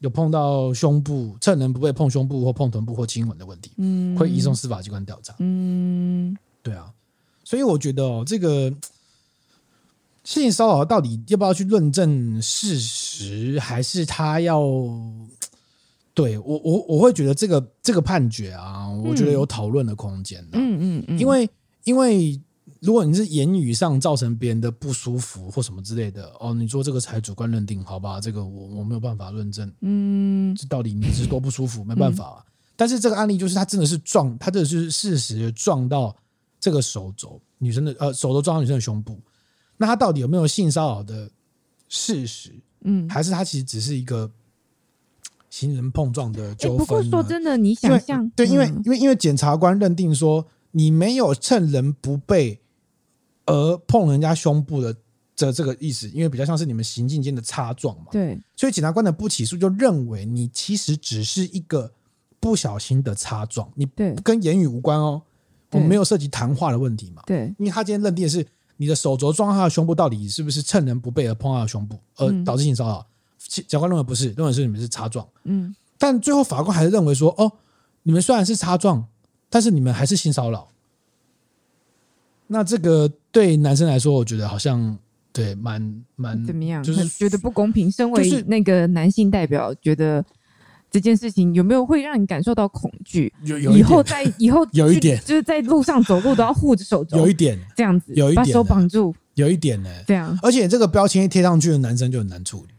[0.00, 3.70] 有碰到胸部，趁人不备碰胸部或碰臀部或亲吻的问题？
[3.78, 5.34] 嗯，会移送司法机关调查。
[5.38, 6.92] 嗯，对啊，
[7.42, 8.70] 所以我觉得哦，这个。
[10.28, 14.62] 性骚扰到底要不要去论证事实，还是他要？
[16.12, 20.46] 对我我我会觉得这个这个判决啊，我觉得有讨论的空间。
[20.52, 21.48] 嗯嗯嗯，因为
[21.84, 22.38] 因为
[22.80, 28.20] 如果你是言语上造成别人的不舒服或什么之类的，哦，你说这个才主观认定，好吧？
[28.20, 29.72] 这个我我没有办法论证。
[29.80, 32.44] 嗯，这到底你是多不舒服，没办法啊。
[32.76, 36.14] 但是这个案例就是他真的是撞，他这是事实撞到
[36.60, 39.18] 这个手肘，女生的呃手肘撞到女生的胸部。
[39.78, 41.30] 那他到底有没有性骚扰的
[41.88, 42.52] 事实？
[42.82, 44.30] 嗯，还是他其实只是一个
[45.50, 46.78] 行人碰撞的纠纷？
[46.78, 52.60] 不过说真的，你想象对，因为因为因为检察官认定说你没有趁人不备
[53.46, 54.94] 而碰人家胸部的
[55.34, 58.06] 这这个意思，因为比较像是你们行进间的擦撞嘛。
[58.12, 61.92] 对，所以检察官的不起诉就认为你其实只是一个
[62.38, 63.88] 不小心的擦撞，你
[64.22, 65.22] 跟言语无关哦，
[65.72, 67.22] 我们没有涉及谈话的问题嘛。
[67.26, 68.46] 对，因为他今天认定的是。
[68.78, 73.06] 你的手肘撞到他的胸部，到底是不是趁人不备而碰到他的胸部，而导致性骚扰？
[73.36, 75.28] 检察官认为不是，认为是你们是擦撞。
[75.44, 77.52] 嗯，但最后法官还是认为说，哦，
[78.04, 79.04] 你们虽然是擦撞，
[79.50, 80.68] 但是你们还是性骚扰。
[82.46, 84.96] 那这个对男生来说，我觉得好像
[85.32, 86.82] 对蛮蛮怎么样？
[86.82, 87.92] 就是觉得不公平。
[87.92, 90.24] 身为那个男性代表，觉得。
[90.90, 93.32] 这件事情有没有会让你感受到恐惧？
[93.44, 100.38] 有，有以后在 以后有一点，就是在路上走路都要护着手肘，有一点这样子，有一点把手绑住，有一点呢，这样。
[100.42, 102.74] 而且这个标签一贴上去的男生就很难处理。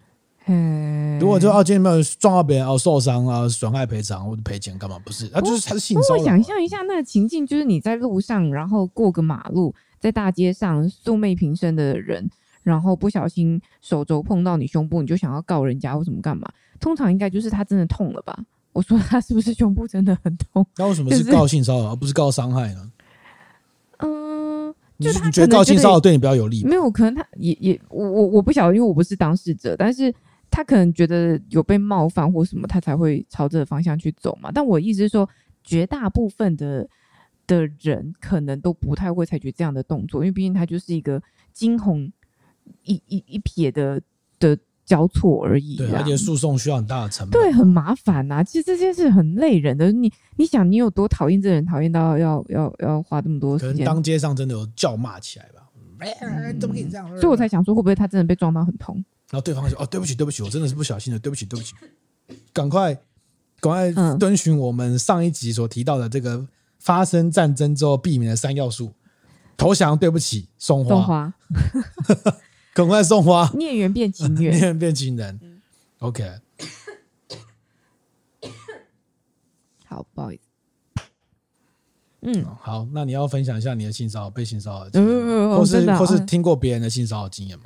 [0.51, 4.97] 嗯，如果就哦，今天没有撞到别人，哦，受伤啊，损害赔偿或者赔钱干嘛？
[5.05, 6.19] 不是，他就是他是性骚扰。
[6.19, 12.27] 我想象一下那个情境，就是你在路上，然后过个马路，在大街上素昧平生的人，
[12.63, 16.47] 然后不小心手肘碰到你胸部，你就想要告人家或什么干嘛？
[16.79, 18.37] 通常应该就是他真的痛了吧？
[18.71, 20.65] 我说他是不是胸部真的很痛？
[20.77, 22.91] 那为什么是告性骚扰而不是告伤害呢？
[23.97, 26.63] 嗯，就是你觉得告性骚扰对你比较有利？
[26.63, 30.13] 没有，可能他也也我我我不晓得，因为我不是当事者，但是
[30.49, 34.51] 他可能觉得有被冒犯或什么，他才会朝这个方向去走嘛。
[34.53, 35.27] 但我意思是说，
[35.63, 36.87] 绝大部分的
[37.47, 42.09] 的人可能都不太会采取这样的动作，因为毕竟他就是一个惊鸿
[42.83, 44.01] 一一一撇的
[44.39, 44.57] 的。
[44.89, 48.43] 交错而已，对，而且诉讼需要很大的成本，对，很麻烦呐、啊。
[48.43, 53.73] 其实这件事很累人的，你你想，你有多讨厌这人，讨厌到要要要花这么多时间？
[53.73, 55.69] 可能当街上真的有叫骂起来吧？
[56.59, 57.07] 怎么可以这样？
[57.19, 58.95] 所以我才想说，会不会他真的被撞到很痛？
[59.29, 61.75] 然后对方说：“哦，对不起，对不起，我真的是不小心的，对不起，对不起。”
[62.51, 62.95] 赶快
[63.59, 66.47] 赶快遵循我们上一集所提到的这个
[66.79, 68.91] 发生战争之后避免的三要素：
[69.55, 70.89] 投降、对不起、送花。
[70.89, 71.33] 送花
[72.73, 75.37] 赶快送花，孽缘变情缘，孽缘变情人。
[75.41, 75.61] 嗯、
[75.97, 76.23] OK，
[79.85, 80.43] 好，不好意思。
[82.21, 87.65] 嗯，好，那你要分享一下你的性骚扰、被性骚扰的经验，嗯、或是或是听过别人的性骚扰经验吗？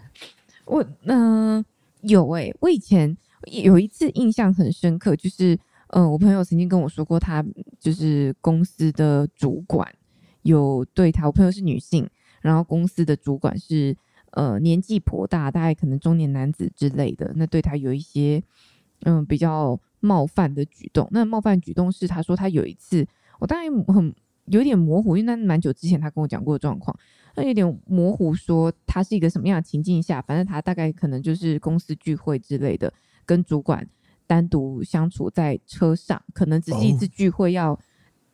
[0.65, 1.65] 我嗯、呃、
[2.01, 3.15] 有诶、欸，我以前
[3.47, 5.53] 有一次印象很深刻，就是
[5.87, 7.45] 嗯、呃，我朋友曾经跟我说过，他
[7.79, 9.93] 就是公司的主管
[10.43, 12.09] 有对他，我朋友是女性，
[12.41, 13.95] 然后公司的主管是。
[14.33, 18.43] 呃，年纪颇大，大概可能中年男子之类的，那对他有一些
[19.01, 21.07] 嗯、呃、比较冒犯的举动。
[21.11, 23.07] 那冒犯举动是，他说他有一次，
[23.39, 24.13] 我当然很
[24.45, 26.97] 有点模糊，因为那蛮久之前他跟我讲过的状况，
[27.35, 32.91] 那有点模糊，说他是一个什么样的情境下，反正他大概可能就是公司聚会之类的，
[33.25, 33.87] 跟主管
[34.25, 37.79] 单独相处在车上，可能只是一次聚会要。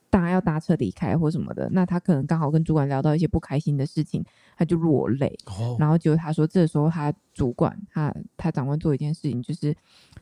[0.10, 4.24] 大家要搭车离开或什么的，那他可能刚好跟主管聊到一些不开心的事情，
[4.58, 5.38] 他就落泪。
[5.46, 9.76] 哦、然后就他说，这时候他主管他他长官做一件事情，就是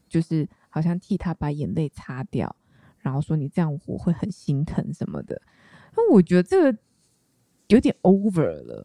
[0.10, 2.54] 就是好像替他把眼泪擦掉，
[3.00, 5.42] 然后说你这样我会很心疼什么的。
[5.96, 6.78] 那我觉得这个
[7.68, 8.84] 有点 over 了，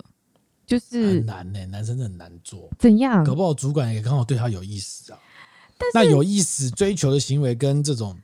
[0.64, 2.70] 就是很难呢、欸，男生真的很难做。
[2.78, 3.24] 怎样？
[3.24, 5.18] 搞不好主管也刚好对他有意思啊。
[5.76, 8.16] 但那有意思追求的行为跟这种。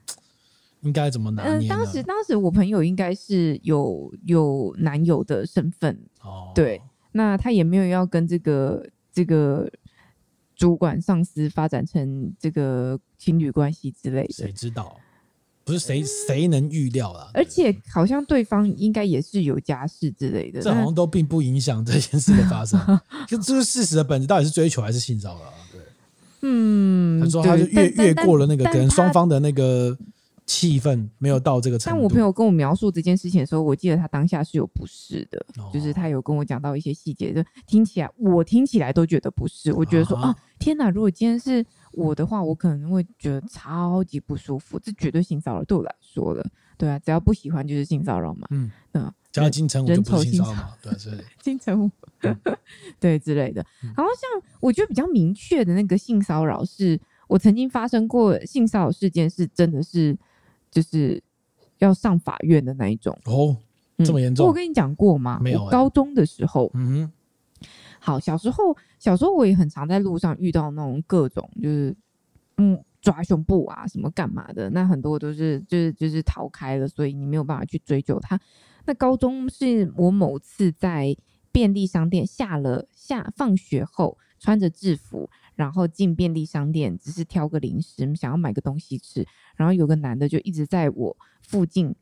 [0.83, 1.67] 应该怎么拿捏？
[1.67, 6.81] 嗯，当时当时我朋友应该是有有男友的身份哦，对，
[7.13, 9.71] 那他也没有要跟这个这个
[10.55, 14.33] 主管上司发展成这个情侣关系之类的。
[14.33, 14.97] 谁知道？
[15.65, 17.31] 不是谁谁能预料啦？
[17.35, 22.81] 而且好像对方应该也是有家室之类的，这好像都并不影响这件事的发生。
[23.29, 25.53] 就这个事实的本质到底是追求还是性骚扰啊？
[25.71, 25.81] 对，
[26.41, 29.99] 嗯，他说他就越越过了那个跟双方的那个。
[30.49, 31.95] 气氛没有到这个程度。
[31.95, 39.71] 但我朋友跟我描述这件事情的时候，我记得他当下是有不适的，哦、就是他有跟我讲到一些细节，就听起来我听起来都觉得不适。
[39.75, 40.89] 我觉得说啊，啊，天哪！
[40.89, 44.79] 如果今天是我的话，我可能会觉得超级不舒服。
[44.79, 46.43] 这绝对性骚扰对我来说了，
[46.79, 48.49] 对啊，只要不喜欢就是性骚扰嘛。
[48.51, 50.75] 嗯嗯，叫金城武就不是性骚扰嘛？
[50.83, 51.91] 对，是金城武，
[52.99, 53.63] 对之类的。
[53.83, 60.17] 然后像我觉得比较明确的那个性骚扰，是我曾经发生过性骚扰事件，是真的是。
[60.81, 61.21] 就是
[61.79, 63.57] 要上法院的那一种哦，
[64.05, 64.47] 这么严重？
[64.47, 65.41] 嗯、我跟你讲过吗？
[65.43, 65.65] 没有、欸。
[65.65, 67.11] 我高中的时候，嗯
[67.61, 67.67] 哼，
[67.99, 71.97] 好，小时候，小时候我也很常在路上遇到那种各种，就是
[72.59, 78.39] 嗯，抓胸部啊，什么干嘛的，那很多都是就是就是逃开了，所以你没有办法去追究他。
[78.87, 81.17] 那高中是我某次在
[81.51, 85.29] 便利商店下了下放学后，穿着制服。
[85.59, 89.27] 然后进便利商店，只是挑个零食，想要买个东西吃。
[89.57, 91.93] 然后有个男的就一直在我附近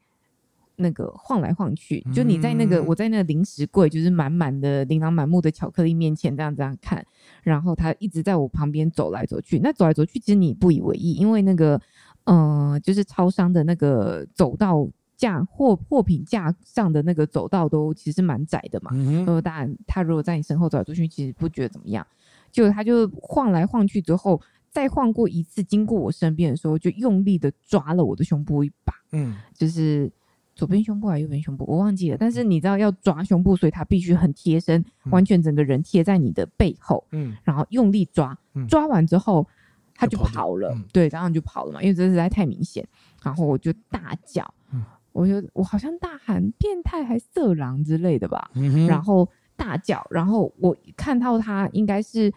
[0.77, 7.03] 那个晃来晃去，就你在那个我在那个零食柜，就是满满的琳琅满目的巧克力面前这样这样看。
[7.43, 9.59] 然后他一直在我旁边走来走去。
[9.61, 11.81] 那走来走去，其实你不以为意，因为那个
[12.25, 18.91] 呃，就是超商的那个走道架货货品架上的那个走道都其实蛮窄的嘛。
[18.93, 22.07] 嗯，呃，当然他如果在你身后走来走去，其实不觉得怎么样。
[22.51, 28.95] 就他就晃来晃去之后，再晃过一次，经过我身边的时候，就用力的抓了我的胸部一把。
[29.13, 30.11] 嗯，就是
[30.55, 32.17] 左边胸部还是右边胸部，我忘记了。
[32.19, 37.05] 但是你知道要抓胸部，所以他必须很贴身，完全整个人贴在你的背后。
[37.13, 38.37] 嗯，然后用力抓，
[38.69, 39.47] 抓完之后
[39.95, 40.77] 他就跑了。
[40.93, 42.87] 对，然后就跑了嘛，因为这实在太明显。
[43.23, 44.53] 然后我就大叫，
[45.13, 48.51] 我就我好像大喊变态还色狼之类的吧。
[48.89, 49.29] 然后。
[49.57, 52.33] 大叫，然后我看到他应该是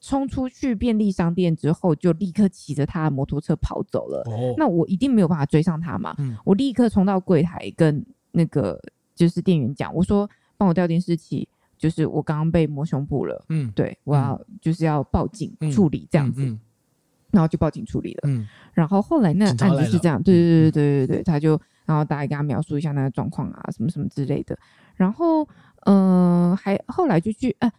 [0.00, 4.22] 冲出去便利商店之后，就立刻骑着他的摩托车跑走了。
[4.26, 6.14] 哦，那我一定没有办法追上他嘛。
[6.18, 8.80] 嗯我立刻冲到柜台跟那个
[9.14, 13.44] 就是店员讲，我说帮我调监视器，就是我刚刚被摸胸部了。
[13.48, 16.58] 嗯，对，我要、就是要报警嗯处理这样子，嗯
[17.30, 18.20] 然后就报警处理了。
[18.24, 24.58] 嗯然后后来那案子是这样，对对对对对对，他就然后大概跟他描述一下那个状况啊，什么什么之类的。
[24.96, 25.46] 然后
[25.86, 27.70] 嗯、呃，还后来就去呃，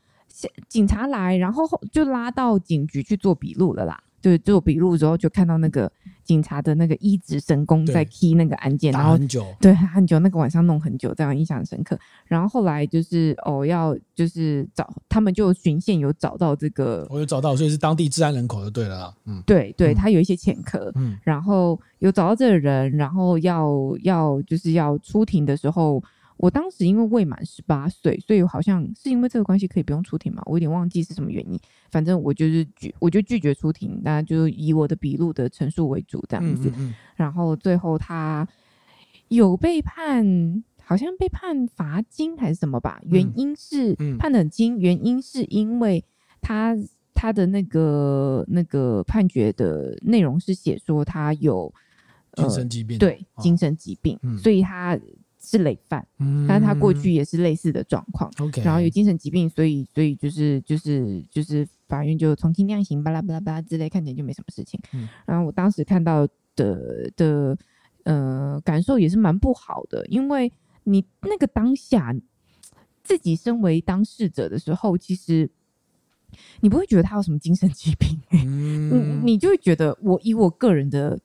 [0.68, 4.02] 警察来，然后后就拉到警局去做笔录了啦。
[4.24, 5.92] 对，做笔录之后就看到那个
[6.24, 11.98] 警察的那个一指神功在 key 那个案件，然后很久，对很久，那个晚上弄很久，这样印象很深刻。
[12.28, 19.14] 然后后来就是哦，要就是找他们就巡线有找到这个，我有找到，所以是当地治安人口就对了啦。
[19.26, 20.92] 嗯对对，嗯他有一些前科。
[20.94, 26.00] 嗯然后有找到这个人，然后要要就是要出庭的时候，
[26.42, 31.60] 我当时因为未满十八岁，所以好像是因为这个关系可以不用出庭嘛，我有点忘记是什么原因。
[31.92, 36.70] 反正我就是拒，我就拒绝出庭，那就以我的笔录的陈述为主这样子。
[36.70, 38.48] 嗯嗯嗯，然后最后他
[39.28, 43.00] 有被判，好像被判罚金还是什么吧？
[43.06, 46.04] 原因是、嗯判得很轻，原因是因为
[46.42, 46.76] 他
[47.14, 51.72] 他的那个那个判决的内容是写说他有
[52.34, 54.98] 精神疾病，对哦精神疾病，嗯所以他
[55.42, 58.32] 是累犯，嗯但是他过去也是类似的状况。
[58.40, 64.80] OK，然后有精神疾病，所以所以就是就是就是法院就从轻量刑巴拉巴拉巴拉之类，看起来就没什么事情。
[64.94, 67.58] 嗯然后我当时看到的的
[68.04, 70.52] 呃感受也是蛮不好的，因为
[70.84, 72.16] 你那个当下
[73.04, 75.50] 自己身为当事者的时候，其实
[76.60, 81.20] 你不会觉得他有什么精神疾病、欸，嗯 你你就会觉得我以我个人的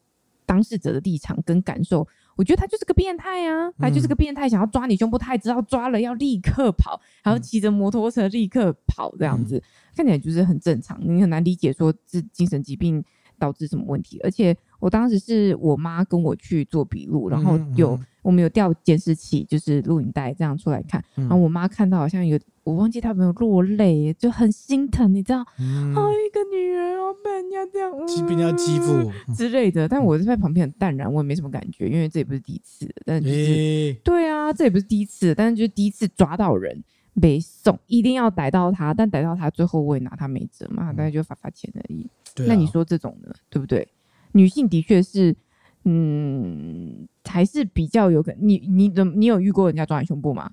[0.45, 9.63] 当事者的立场跟感受，我觉得他就是个变态啊，他就是个变态，想要抓你胸部，他也知道抓了要立刻跑，然后骑着摩托车立刻跑，这样子、
[9.97, 13.03] 看起来就是很正常，你很难理解说是精神疾病
[13.39, 14.21] 导致什么问题。
[14.23, 18.07] 而且我当时是我妈跟我去做笔录，然后有、嗯嗯。
[18.23, 21.23] 我们有调监视器，就是录影带这样出来看，嗯。
[21.23, 25.47] 然后我妈看到好像有我忘记他有没有落泪，就很心疼，你知道。
[25.61, 29.87] 嗯哦，一个女人哦，被人家这样，欺被人家欺负嗯之类的。
[29.87, 32.93] 但我是在旁边很淡然，我也没什么感觉，因为这也不是第一次了。
[33.05, 38.93] 但就是、诶对啊，这也不是第一次，但是就是第一次抓到人，没送，一定要逮到他。
[38.93, 42.05] 但逮到他，最后我也拿他没辙嘛，大概就罚罚钱而已。
[42.49, 43.87] 那你说这种呢，对不对？
[44.33, 45.37] 女性的确是，
[45.85, 48.41] 嗯，还是比较有可能。
[48.41, 50.51] 你你怎么你有遇过人家抓你胸部吗？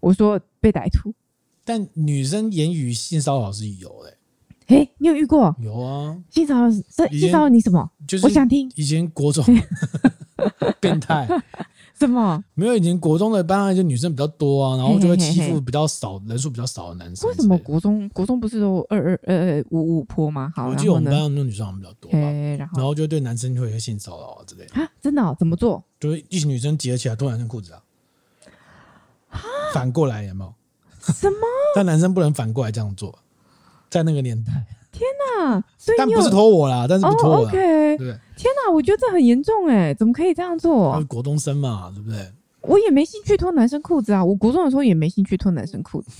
[0.00, 1.12] 我说被歹徒，
[1.66, 4.16] 但女生言语性骚扰是有的、
[4.68, 6.70] 诶，你有遇过有啊，性骚扰？
[6.94, 7.90] 这性骚扰你什么？
[8.06, 9.44] 就是我想听以前国中
[10.80, 11.26] 变态，
[11.98, 12.40] 什么？
[12.54, 17.28] 没有以前国中的班上就女生比较多啊，然后就会欺嘿嘿嘿负比较少人数比较少的男生。
[17.28, 17.58] 为什么？
[17.58, 20.52] 国中国中不是都二二呃五五坡吗？
[20.54, 20.74] 好，我？
[20.76, 25.82] 记得我们班上那种女生好像比较多吧，嘿，然后然后就会对男生会有性骚扰啊之类的，啊，真的哦怎么做？
[25.98, 27.82] 就是一群女生结起来脱男生裤子啊，
[29.74, 30.54] 反过来有没有？
[31.12, 31.36] 什么？
[31.74, 33.16] 但男生不能反过来这样做，
[33.90, 34.52] 在那个年代，
[35.42, 38.06] 啊，所以但不是拖我啦，但是哦不拖我啦，，OK，对？
[38.36, 41.04] 天哪，我觉得这很严重哎，怎么可以这样他是做？
[41.08, 42.32] 国中生嘛，对不对？
[42.62, 46.10] 我也没兴趣脱男生裤子啊，我国中的时候也没兴趣脱男生裤子，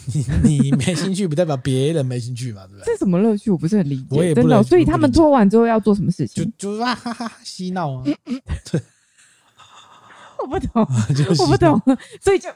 [0.44, 2.84] 你 你没兴趣，不代表别人没兴趣嘛，对不对？
[2.84, 3.50] 这什么乐趣？
[3.50, 4.62] 我不是很理解，我也不真的哦。
[4.62, 6.52] 所以他们脱完之后要做什么事就情？
[6.56, 8.04] 就啊 哈哈哈嬉闹啊，
[10.38, 11.80] 我不懂，就是我不懂，
[12.20, 12.48] 所以就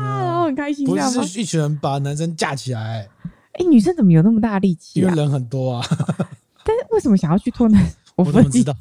[0.00, 1.22] 然后很开心，不这样吗？
[1.22, 3.08] 是是一群人把男生架起来，
[3.52, 5.02] 哎，女生怎么有那么大力气啊？
[5.02, 5.86] 因为人很多啊，
[6.64, 7.84] 但是为什么想要去脱男？
[8.16, 8.74] 我不知道。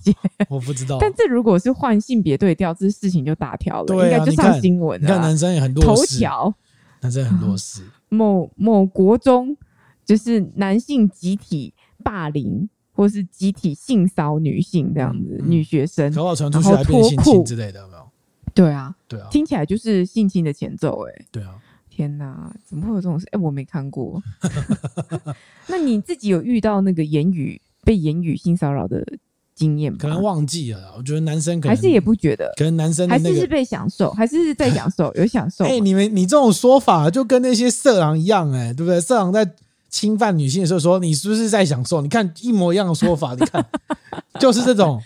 [0.47, 0.97] 我不知道。
[0.99, 6.53] 但这如果是换性别对调，这事情就大条了，应该就上新闻了看男生也很多头条，
[7.01, 9.57] 男生很多事，某某国中
[10.05, 16.13] 就是男性集体霸凌或是集体性骚女性这样子，女学生。
[16.13, 18.04] 好传出去还变性侵之类的，有没有？
[18.55, 21.55] 对啊，对啊，听起来就是性侵的前奏哎、对啊，
[21.89, 23.27] 天哪，怎么会有这种事？
[23.31, 24.19] 哎、我没看过。
[25.67, 29.05] 那你自己有遇到那个言语被言语性骚扰的
[29.53, 29.97] 经验吗？
[29.99, 30.95] 可能忘记了。
[30.97, 33.47] 我觉得男生可能还是也不觉得，可能男生的还是是。
[33.47, 35.69] 被享受，还是是在享受， 有享受吗。
[35.69, 38.99] 哎、你们你这种说法就跟那些色狼一样、哎，对不对？
[39.01, 39.53] 色狼在
[39.89, 42.01] 侵犯女性的时候说，你是不是在享受？
[42.01, 43.65] 你看一模一样的说法，你看
[44.39, 45.01] 就是这种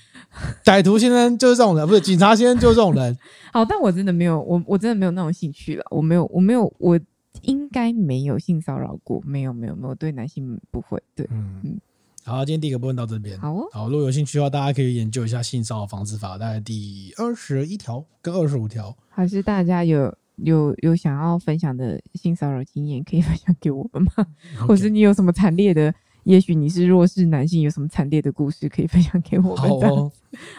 [0.64, 3.18] 歹徒先生就是这种人，不是警察先生就是这种人。
[3.52, 5.84] 好， 但我真的没有，我我真的没有那种兴趣了。
[5.90, 7.00] 我没有，我没有，我
[7.42, 9.96] 应该没有性骚扰过，没有，没有，没有。
[9.96, 11.80] 对男性不会，对，嗯嗯，
[12.24, 13.40] 好，今天第一个部分到这边。
[13.40, 13.68] 好哦。
[13.72, 18.96] 好，如果有兴趣的话，大家可以研究一下性骚扰防治法，大概第二十一条跟二十五条。
[19.10, 24.28] 还是大家有有有想要分享的性骚扰经验，可以分享给我们吗？
[24.68, 29.58] 或是你有什么惨烈的也许你是弱势男性，有什么惨烈的故事可以分享给我们？
[29.58, 30.12] 好哦，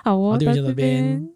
[0.02, 1.28] 好哦，到这边。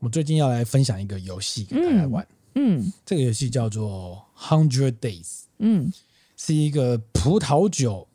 [0.00, 2.26] 我最近要来分享一个游戏给大家玩。
[2.54, 5.42] 嗯，嗯这个游戏叫做 Hundred Days。
[5.58, 5.92] 嗯，
[6.36, 8.08] 是一个葡萄酒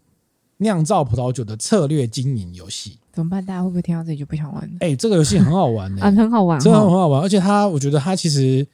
[0.58, 2.98] 酿造葡萄酒的策略经营游戏。
[3.14, 3.46] 怎么办？
[3.46, 4.70] 大家会不会听到这里就不想玩？
[4.82, 7.22] 哎、欸，这个游戏很好玩的、 欸、啊，很好玩，真的很好玩。
[7.22, 8.68] 而且它，我觉得它其实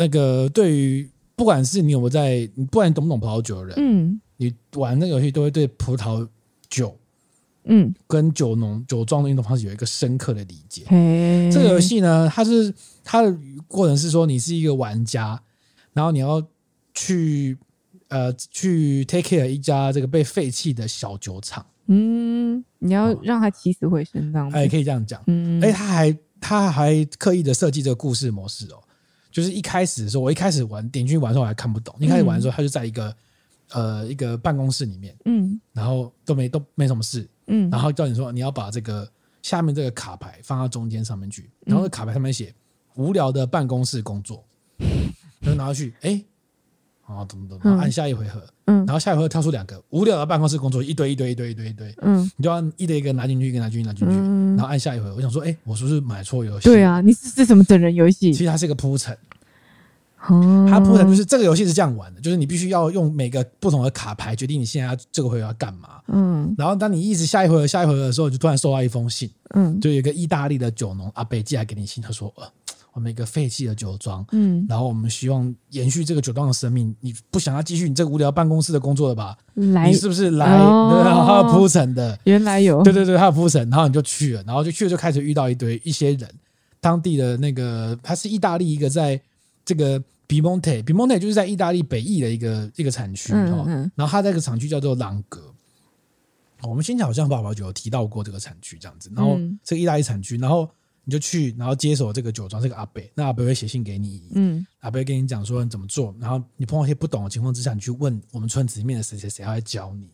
[0.00, 6.26] 那个对于不管是你有没有在，你不管你懂不懂葡萄酒的人，嗯，你玩那个游戏都会对葡萄
[6.70, 6.96] 酒。
[7.64, 10.84] 嗯，跟酒农酒庄的运动方式有一个深刻的理解。
[10.86, 12.72] 嘿这个游戏呢，它是
[13.04, 13.36] 它的
[13.68, 15.38] 过程是说，你是一个玩家，
[15.92, 16.42] 然后你要
[16.94, 17.58] 去
[18.08, 21.64] 呃去 take care 一家这个被废弃的小酒厂。
[21.88, 25.22] 嗯，你要让它起死回生，这样哎，可以这样讲。
[25.26, 28.82] 嗯，哎，他还他还刻意的设计这个故事模式哦，
[29.30, 33.14] 就是一开始的时候，我一开始玩点进去玩的时候我还看不懂，一开始玩的时候，他就在一个
[33.72, 37.28] 呃一个办公室里面，嗯，然后都没都没什么事。
[37.46, 39.08] 嗯，然后叫你说你要把这个
[39.42, 42.54] 下面这个卡牌放到中间上面去，然后卡牌上面写
[42.94, 44.44] 无聊的办公室工作，
[45.40, 46.22] 然后拿回去，哎，
[47.02, 54.14] 啊，怎么怎么，按下一回合，嗯，然后下一回合跳出两个无聊的办公室工作，一堆一堆一堆一堆一堆，嗯，你就要一堆一个拿进去，一个拿进去，拿进去，
[54.60, 55.10] 然后按下一回。
[55.10, 56.64] 我想说，哎，我是不是买错游戏？
[56.64, 58.30] 对啊，你是是什么整人游戏？
[58.30, 59.16] 其实它是一个铺陈。
[60.68, 65.88] 它铺陈就是这个游戏是这样玩的，就是你必须要用每个不同的卡牌决定你现在要这个回合要干嘛。
[66.08, 69.30] 嗯，然后当你一直下一回合下一回合的时候，就突然收到一封信。
[69.54, 72.44] 嗯，就有一个意大利的酒农阿贝寄来给你信，他说：“呃，
[72.92, 79.36] 我们一个废弃的酒庄，嗯，然后我们希望延续这个酒庄的生命，你不想要继续你这个无聊办公室的工作了吧？
[79.54, 80.46] 来，你是不是来？
[80.58, 86.28] 哦、然 后他铺陈的，原来有，对对对，他有铺陈，然后你就去了，然后就去了，就开始遇到一堆一些人，
[86.80, 89.20] 当地的那个他是意大利一个在。
[89.62, 95.42] 这个比蒙特，比蒙特就是在意大利北翼的一个一个产区，嗯嗯，然后它这个产区叫做朗格。
[96.62, 100.68] 我们先前好像爸爸就有提到过这个产区这样子，然后这个意大利产区，然后
[101.04, 110.06] 你就去，然后接手这个酒庄，这个阿伯，那阿伯会写信给你，嗯，阿伯会跟你讲说你怎么做，然后你碰到一些不懂的情况之下，你去问我们村子里面的谁谁谁，他会教你，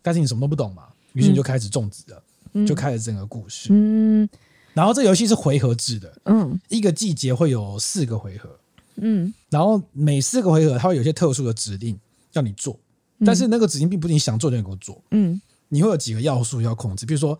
[0.00, 2.22] 但是你什么都不懂嘛，于是你就开始种植了，
[2.54, 4.28] 嗯、就开始整个故事，嗯，
[4.74, 8.48] 然后这个游戏是回合制的，嗯，一个季节会有四个回合。
[8.96, 11.98] 嗯，然后每四个回合，它会有些特殊的指令
[12.34, 12.78] 要你做，
[13.24, 15.02] 但是那个指令并不是你想做就能够做。
[15.12, 17.36] 嗯，你会有几个要素要控制，比如说，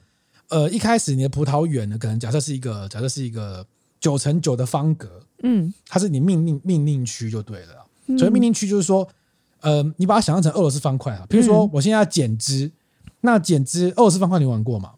[0.53, 3.67] 呃，一开始你的葡萄园呢，可能假设是一个假设是一个
[3.99, 5.09] 九乘九的方格，
[5.43, 8.19] 嗯，它是你命令命令区就对了。
[8.19, 9.09] 所以命令区就是说，
[9.63, 11.25] 呃，你把它想象成俄罗斯方块啊。
[11.27, 12.71] 比如说，我现在要剪枝，
[13.23, 14.93] 那剪枝俄罗斯方块你玩过吗？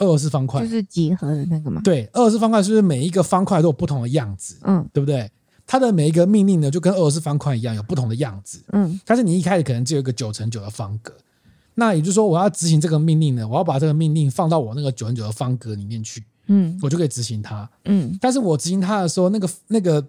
[0.00, 1.80] 俄罗斯方块就是集合的那个吗？
[1.82, 4.58] 对，俄罗斯方块是不是每一个方块都有不同的样子？
[4.64, 5.30] 嗯，对不对？
[5.66, 8.62] 它的每一个命令呢，就跟俄罗斯方块一样，有不同的样子。
[8.72, 11.14] 嗯，但是你一开始可能只有一个九乘九的方格，
[11.80, 16.22] 那也就是说，我要执行这个命令呢，我要把这个命令放到我那个九乘九的方格里面去。
[16.48, 17.68] 嗯，我就可以执行它。
[17.86, 20.06] 嗯，但是我执行它的时候，那个那个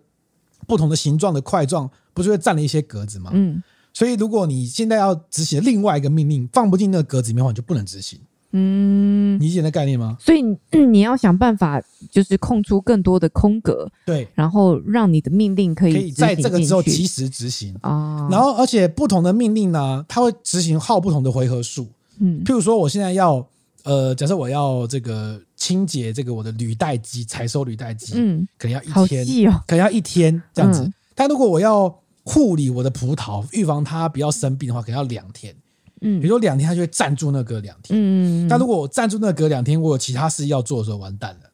[0.67, 3.31] 不同的形状的块状，不是会占了一些格子吗？
[3.33, 3.63] 嗯，
[3.93, 8.19] 所以如果你现在要执行另外一个命令，放不进那个格子里面的话，你就不能执行。
[8.53, 10.17] 嗯，你理解那概念吗？
[10.19, 10.41] 所以、
[10.71, 18.27] 嗯、你要想办法，就是空出更多的空格，对，然后让你的命令可以可以在这个时候及时执行啊。
[18.29, 21.87] 然后，而且不同的命令呢，它会执行耗不同的回合数。
[22.19, 23.47] 嗯，譬如说，我现在要
[23.83, 30.81] 呃，假设我要这个清洁这个我的履带机，采收履带机，嗯，可能要一天，哦、可能要一天这样子。
[30.83, 35.55] 嗯、但如果我要护理我的葡萄，预防它不要生病的话，可能要两天。
[36.01, 37.97] 嗯，比如说两天，他就会暂住那个两天。
[37.97, 41.49] 嗯，但如果我暂住那隔两天，我有其他事要做的时候，完蛋了。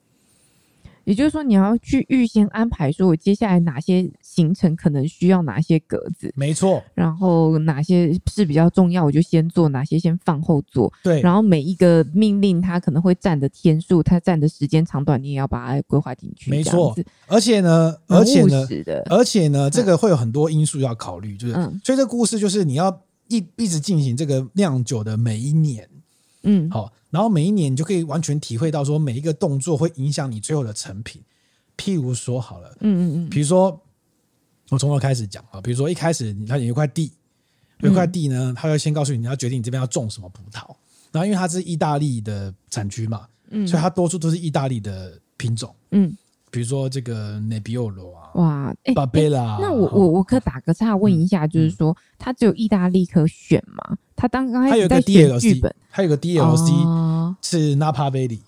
[1.03, 6.29] 也就是说，你要去预先安排，说我接下来哪些行程可能需要哪些格子。
[6.35, 6.83] 没错。
[6.93, 10.91] 然后哪些是比较重要，我就先做；哪些先放后做。
[11.01, 11.21] 对。
[11.21, 16.51] 然后每一个命令，它可能会占的天数，它占的时间长短，你也要把它规划进去。
[16.51, 16.93] 没错。
[17.27, 18.67] 而且呢，而且呢，
[19.09, 23.03] 而且呢，这个会有很多因素要考虑，就是，嗯、所以这个故事就是你要。
[23.29, 25.89] 一一直进行这个酿酒的每一年，
[26.43, 31.21] 嗯，好，然后每一年你就可以完全体会到说每一个动作会影响你最后的成品。
[31.77, 33.79] 譬如说好了，嗯嗯嗯，比如说
[34.69, 37.11] 我从头开始讲啊，比如说一开始它有一块地，
[37.79, 40.75] 有一块地呢，他要先告诉你你要决定你这边要种什么葡萄，
[41.11, 46.15] 然后因为它是意大利的产区嘛，嗯，所以它多数都是意大利的品种，嗯。
[46.49, 49.57] 比如说这个内比欧罗啊，哇，巴贝拉。
[49.61, 53.97] 那我我我可打个岔问一下，就是说，它只有意大利可选吗？
[54.15, 58.41] 他当刚开始在选剧本，还有个 DLC 是纳帕贝里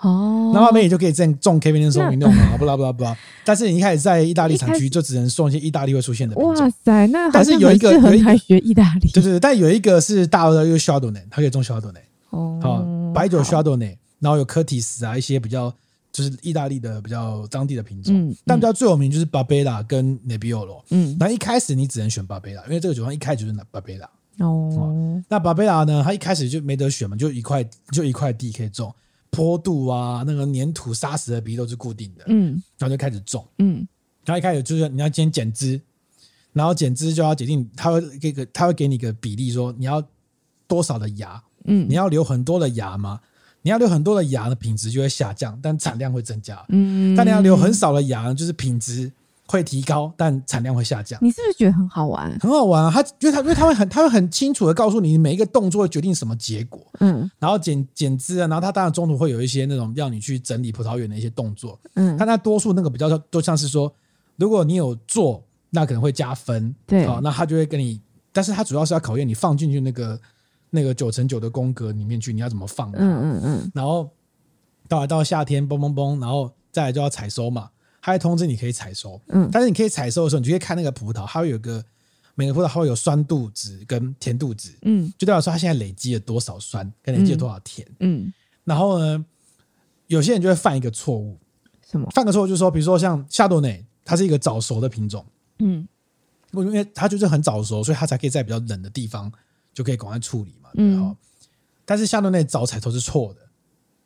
[0.00, 3.14] 哦，然后那边也就可以种种 Cabernet Sauvignon 啊，不啦不啦不啦。
[3.44, 6.34] 但是你一开始在意大利产区，就只能种一些意大利会出现的。
[6.36, 12.00] 哇塞，那但是有一个有一个学意大利，对对对，但有一个是大的，就是 Chardonnay，它可以种 Chardonnay。
[12.30, 15.74] 哦，白酒 Chardonnay，然后有 Curtis 啊，一些比较
[16.12, 18.14] 就是意大利的比较当地的品种。
[18.14, 20.82] 嗯，但比较最有名就是 Barbera 跟 Nebbiolo。
[20.90, 24.08] 嗯，那一开始你只能选 Barbera，因为这个酒庄一开始就是 Barbera。
[24.38, 28.94] 哦，那 Barbera 呢，它一开始就没得选嘛，就一块就一块地可以种。
[29.32, 33.86] 坡度啊，那个粘土沙石的比例都是固定的，嗯，然后就开始种，嗯，
[34.24, 35.80] 然后一开始就是你要先剪枝，
[36.52, 40.02] 然后剪枝就要决定，它会给个它会给你个比例，说你要
[40.66, 43.20] 多少的芽，嗯，你要留很多的芽吗？
[43.62, 49.10] 你要留很多的芽的品质就会下降，但产量会增加，嗯，但你要留很少的芽，就是品质。
[49.52, 51.18] 会提高，但产量会下降。
[51.20, 52.30] 你是不是觉得很好玩？
[52.38, 52.88] 很好玩啊！
[52.88, 56.80] 他因为他因为他会很他会很清楚的告诉你每一个动作会决定什么结果。
[57.00, 61.76] 嗯，然后剪剪枝啊，然后他当然中途会有一些那种要你去整理葡萄园的一些动作。
[61.94, 63.92] 嗯，但他多数那个比较都像是说，
[64.36, 66.72] 如果你有做，那可能会加分。
[66.86, 68.00] 对，好，那他就会跟你，
[68.32, 70.16] 但是他主要是要考验你放进去那个
[70.70, 72.90] 那个九乘九的宫格里面去，你要怎么放？
[72.92, 73.72] 嗯嗯嗯。
[73.74, 74.10] 然后
[74.88, 77.70] 到来到夏天，嘣嘣嘣，然后再来就要采收嘛。
[78.02, 81.84] 它会通知你可以采收，嗯，但是你可以采收的时候，你就可以看那个葡萄，它会有个
[82.34, 88.32] 每个葡萄它会有酸度值跟甜度值，嗯，就代表说它现在累积了多少酸，跟累积了多少甜，嗯，嗯，
[88.64, 89.22] 然后呢，
[90.06, 91.38] 有些人就会犯一个错误，
[91.90, 92.08] 什么？
[92.12, 95.22] 犯个错误就是说，比如说像夏多内，它是一个早熟的品种，
[95.58, 95.86] 嗯，
[96.52, 99.30] 因为它就是很早熟，所以它才可以在比较冷的地方
[99.72, 101.16] 就可以赶快处理嘛，嗯，
[101.84, 103.40] 但是夏多内早采收是错的，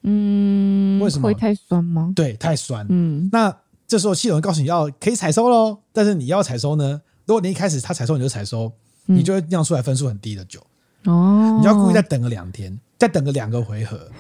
[0.03, 1.29] 嗯，为什么？
[1.29, 2.13] 会太酸吗？
[2.15, 3.57] 对，太酸，嗯，那。
[3.87, 7.03] 这时候系统会告诉你要可以采收喽，但是你要采收呢？
[7.27, 8.73] 如果你一开始他采收你就采收，
[9.05, 10.59] 你就会酿出来分数很低的酒。
[11.05, 14.11] 哦，你要故意再等个两天，再等个两个回合，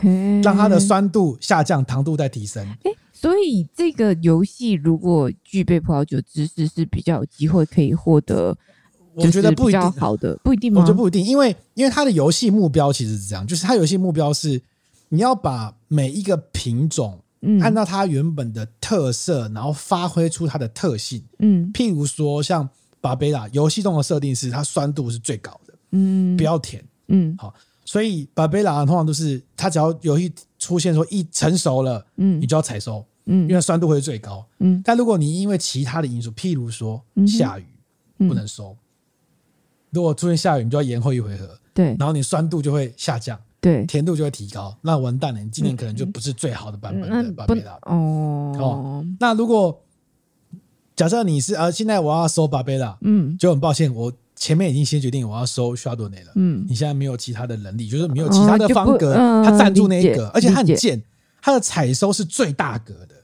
[0.42, 2.62] 让它的酸度下降，糖度再提升。
[2.84, 8.56] 哎，所以这个游戏如果具备葡萄酒知识是比较有机会可以获得，
[9.14, 10.80] 我觉得不一定好的， 不一定吗？
[10.80, 14.60] 我觉得不一定，因为因为它的游戏目标其实是这样，就是它游戏目标是
[15.08, 17.20] 你要把每一个品种。
[17.60, 21.22] 按照它原本的特色，然后发挥出它的特性。
[21.40, 22.66] 嗯，譬如说像
[23.02, 27.52] 巴贝拉，游戏中的设定是它酸度是最高的，嗯，不要甜，嗯，好，
[27.84, 37.66] 所以巴贝拉通常都是它只要游戏出现说一成熟了，嗯，你就要采收，嗯，因为酸度会最高，嗯，但如果你因为其他的因素，譬如说下雨
[38.26, 38.74] 不能收，
[39.94, 43.38] 如果出现下雨，你就要延后一回合，对，然后你酸度就会下降。
[43.60, 48.54] 对，甜度就会提高，那完蛋了，你今年可能就不是最好的版本的巴贝拉哦。
[48.60, 49.80] 哦，那如果
[50.94, 61.02] 假设你是呃，现在我要收巴贝拉，嗯，就很抱歉，我前面已经先决定我要收夏多内了，嗯，你现在没有其他的能力，就是没有其他的方格，它占住那一格，而且它很贱，
[61.40, 63.14] 它的采收是最大格的，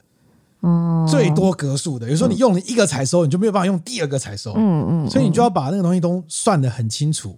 [0.61, 7.37] 哦，最多格数的，有时候你用了一个采收，你就没有办法用第二个采收，嗯嗯，所以你就要把那个东西都算得很清楚，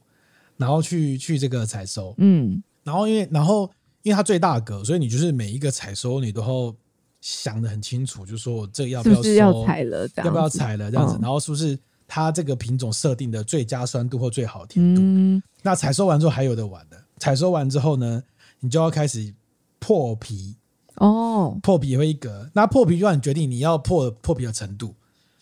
[0.58, 2.62] 然后去去这个采收，嗯。
[2.84, 3.72] 然后因为然后
[4.02, 6.76] 因为它最大格，所以你就是每一个采收你都要
[7.22, 15.02] 想的很清楚，就是说我这个要不要收，是是要采了，要不要采了这样子，然后是不是它这个品种设定的最佳酸度或最好甜度？
[15.02, 18.22] 嗯、那采收完之后还有的玩的，采收完之后呢，
[18.60, 19.34] 你就要开始
[19.80, 20.54] 破皮
[20.96, 24.94] 哦，破皮也会一格，那破皮就让你决定你要破破皮的程度。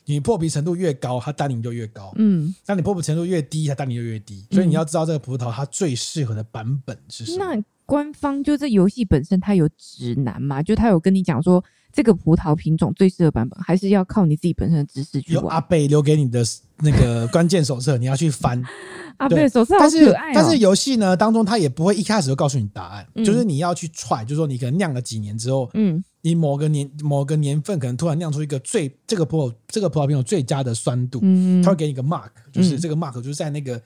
[0.06, 2.12] 你破皮程度越高，它单宁就越高。
[2.18, 4.44] 嗯，那你破皮程度越低，它单宁就越低。
[4.52, 7.46] 所以你要知道这个葡萄它最适合的版本是什么。
[7.46, 10.62] 那官方就这游戏本身它有指南吗？
[10.62, 15.44] 就它有跟你讲说这个葡萄品种最适合版本，还是要靠你自己本身的知识去玩？
[15.44, 16.44] 有阿贝留给你的
[16.80, 18.62] 那个 关键手册，你要去翻。
[19.18, 20.32] 阿贝，手册好可爱哦。
[20.34, 33.78] 但是但是游戏呢当中，它也不会一开始就告诉你答案，嗯、就是你要去踹，就是说你可能酿了几年之后，嗯，你某个年某个年份可能突然酿出一个最这个葡萄这个葡萄品种最佳的酸度，嗯，它会给你一个 mark，就是这个 mark 就是在那个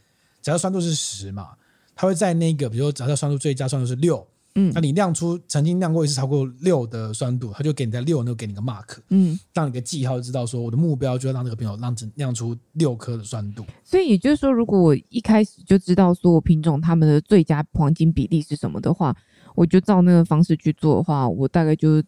[0.42, 1.50] 假设酸度是十嘛，
[1.96, 4.26] 它会在那个比如说假设酸度最佳酸度是六。
[4.58, 13.66] 嗯，那你酿出曾经酿过一次超过六的酸度，他就给你在六，那个给你个 mark，嗯，让你个记号，知道说我的目标就要让这个品种让酿出六颗的酸度。
[13.84, 19.14] 所以也就是说，如果我一开始就知道说我品种它们的最佳黄金比例是什么的话，
[19.56, 22.02] 我就照那个方式去做的话，我大概就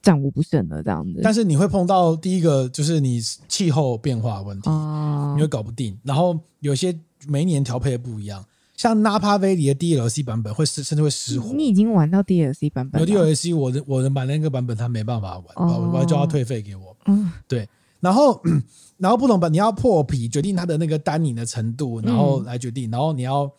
[0.00, 1.18] 战无不胜了这样子。
[1.20, 6.96] 但是你会碰到第一个就是你气候变化的问题，哦，你会搞不定，然后有些
[7.26, 8.44] 每一年调配的不一样。
[8.76, 11.52] 像 Napa Valley 的 DLC 版本会失，甚至会失火。
[11.54, 13.08] 你已经玩到 DLC 版本了？
[13.08, 16.94] 有 DLC，我的我的买那个版本，他没办法玩，哦、我要叫他退费给我。
[17.06, 17.66] 嗯，对。
[18.00, 18.40] 然后，
[18.98, 22.88] 然后不同版你要破皮，决定它的那个单宁的程度，然后来决定。
[22.88, 23.50] 嗯、然后你要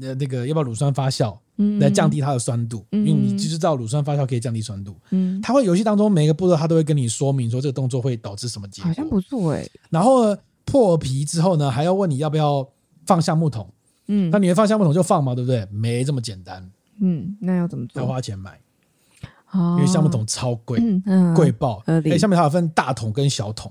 [0.00, 4.94] 呃那个要不要乳酸发酵，嗯来降低它的酸度，嗯因为你就知道乳酸发酵可以降低酸度。
[5.10, 8.88] 嗯，它会游戏当中每一个步骤，它都会跟你说明说这个动作会导致什么结果。
[8.88, 9.68] 好像不错哎。
[9.90, 12.66] 然后呢，破皮之后呢，还要问你要不要
[13.04, 13.68] 放橡木桶。
[14.08, 15.66] 嗯那你会放橡木桶就放嘛，对不对？
[15.70, 18.08] 没这么简单，嗯，那要怎么做要？
[18.08, 18.58] 花钱买，
[19.52, 21.82] 哦因为橡木桶超贵，嗯嗯贵爆。
[21.86, 23.70] 哎，橡木桶有分大桶跟小桶，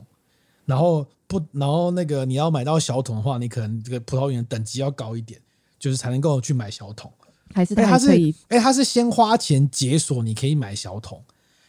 [0.66, 5.40] 然后不，然后那个你要买到小桶的话，你可能这个葡萄园等级要高一点，
[5.80, 7.12] 就是才能够去买小桶。
[7.54, 8.10] 还是哎，它是
[8.50, 11.24] 哎，它是先花钱解锁，你可以买小桶，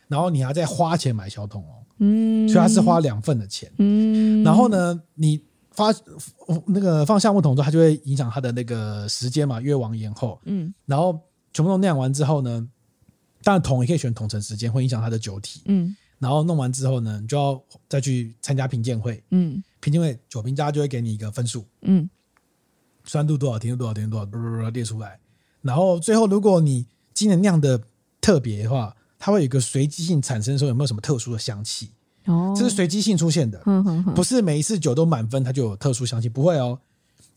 [0.09, 3.71] 然后你还要再花钱买小桶哦，嗯，所以它是花两份的钱。
[3.79, 5.41] 嗯，然后呢，你
[5.77, 5.95] 发
[6.66, 10.41] 那个放橡木桶之后，它就会影响它的那个时间嘛，越往延后。
[10.45, 11.20] 嗯然后
[11.53, 12.66] 全部都酿完之后呢，
[13.43, 15.62] 当然桶也可以选桶陈时间，会影响它的酒体。
[15.66, 22.09] 嗯然后弄完之后呢，你就要再去参加品鉴会，嗯品鉴会酒评家就会给你一个分数，嗯
[23.05, 25.20] 酸度多少，甜度多少，甜度多少，不不不列出来。
[25.61, 27.83] 然后最后，如果你今年酿的
[28.20, 31.91] 特别的话，它会有一个随机性产生说有没有什么特殊的香气，
[32.27, 33.61] 哦，这是随机性出现的。
[34.14, 36.79] 不是每一次酒都满分，它就有特殊香气，不会哦。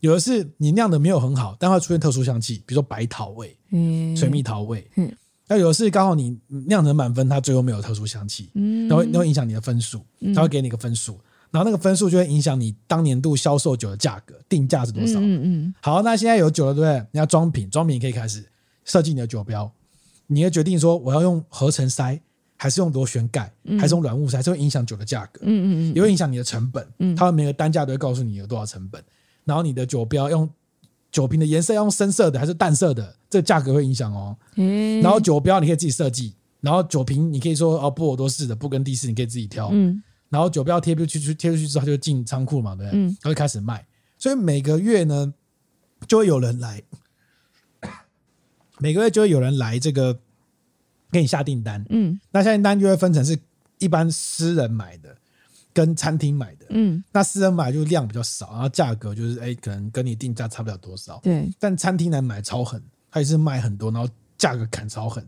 [0.00, 4.88] 有的是你酿的没有很好，但会出现特殊香气，比如说白桃味、嗯水蜜桃味。
[4.96, 5.10] 嗯
[5.52, 6.38] 那有的是刚好你
[6.68, 10.00] 酿成满分，它最后没有特殊香气，嗯然后那会影响你的分数，
[10.32, 11.18] 它会给你一个分数，
[11.50, 15.18] 然后那个分数就会影响你当年度销售酒的价格，定价是多少。
[15.18, 17.04] 嗯嗯好，那现在有酒了，对不对？
[17.10, 18.48] 你要装瓶，装瓶可以开始
[18.84, 19.70] 设计你的酒标，
[20.28, 22.20] 你要决定说我要用合成塞，
[22.62, 25.40] 还是用螺旋盖，还是用软木塞，这会影响酒的价格。
[25.44, 26.86] 嗯嗯也会影响你的成本。
[26.98, 29.02] 嗯它们每个单价都会告诉你有多少成本，
[29.46, 30.46] 然后你的酒标用
[31.10, 34.36] 酒瓶的颜色要用深色的还是淡色的，这个价格会影响哦。
[34.56, 39.70] 嗯，然后酒标你可以自己设计，然后酒瓶你可以说哦波尔多式的、布根地式，你可以自己挑。
[39.72, 43.00] 嗯然后酒标贴出去贴出去之后，它就进仓库嘛，对不对？
[43.00, 43.84] 嗯它就开始卖。
[44.18, 45.32] 所以每个月呢，
[46.06, 46.82] 就会有人来，
[48.78, 50.20] 每个月就会有人来这个
[51.10, 51.84] 给你下订单。
[51.90, 53.38] 嗯那下订单就会分成是
[53.78, 55.16] 一般私人买的
[55.72, 56.66] 跟餐厅买的。
[56.70, 61.20] 嗯，那私人买就量比较少，然后价格就是哎，可能跟你定价差不了多少。
[61.22, 65.26] 对，但餐厅来买超狠，他也是卖很多，然后价格砍超狠，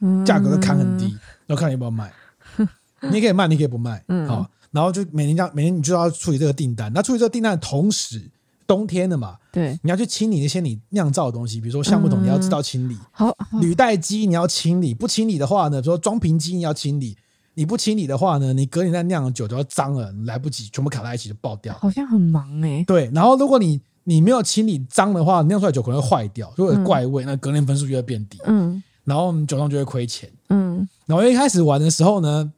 [0.00, 1.06] 嗯价格都砍很低，
[1.46, 2.12] 然后看你要不要卖。
[3.12, 6.92] 你可以卖，你可以不卖，嗯好，然后就每年这样，每年你就要处理这个订单。
[6.92, 8.28] 那处理这个订单的同时，
[8.68, 17.16] 冬天的嘛，对，你要去清理那些你酿造的东西，比如说橡木桶，嗯你要知道清理；好好履带机你要清理，不清理的话呢，比如说装瓶机你要清理，
[17.54, 21.74] 你不清理的话呢，你隔年再酿的酒就要脏了，你来不及，全部卡在一起就爆掉。
[21.78, 30.30] 好像很忙哎，对，然后如果你你没有清理脏的话，酿出来酒可能会坏掉，就会有怪味，那隔年分数就会变低，嗯然后你酒庄就会亏钱。
[30.50, 32.52] 嗯然后一开始玩的时候呢，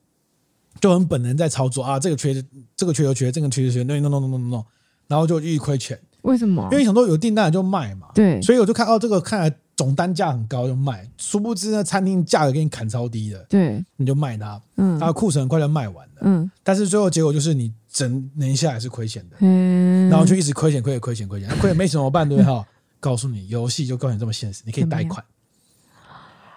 [0.81, 2.45] 就很本能在操作啊，这个缺
[2.77, 4.67] 这个缺就缺，这个缺就缺，那弄弄弄弄弄，
[5.11, 6.67] 然后就一直亏钱，为什么？
[6.71, 8.41] 因为想说有订单的就卖嘛，对。
[8.41, 14.99] 所以我就看哦，这个看来总单价很高就卖，殊不知呢，餐厅价格给你砍超低的，对，你就卖它，嗯。
[15.01, 16.49] 它的库存很快就卖完了，嗯。
[16.63, 22.65] 但是最后结果就是你整年下来是亏钱的，嗯，然后就一直亏钱，亏钱，亏钱，亏钱，亏钱没什么办对 哈。
[23.01, 25.25] 告诉你，游戏就告诉你这么现实，你可以贷款，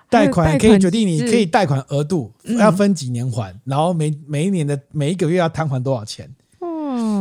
[0.10, 6.43] 贷款可以决定你可以贷款额度，要分几年还，然后每每一年的每一个月要摊还多少钱，哦，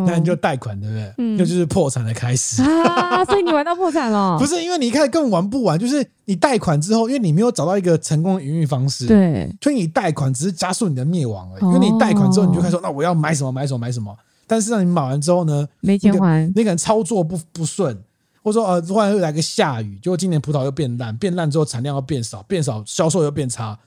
[0.06, 1.14] 那你就贷款，对不对？
[1.18, 2.62] 嗯那就是破产的开始。
[2.86, 11.64] 啊，所以你玩到破产了，不是因为你一开始根本玩不完，就是你贷款之后，因为你没有找到一个成功的营运方式，，对，所以你贷款只是加速你的灭亡而已。
[11.64, 14.14] 哦因为你贷款之后，你就开始说，那我要买什么买什么买什么，
[14.46, 17.96] 但是让你买完之后呢，没钱还，你可能操作不不顺，
[18.42, 23.78] 或者说呃突然又来个下雨，结果今年葡萄又变烂，变烂之后产量又变少，变少销售又变差，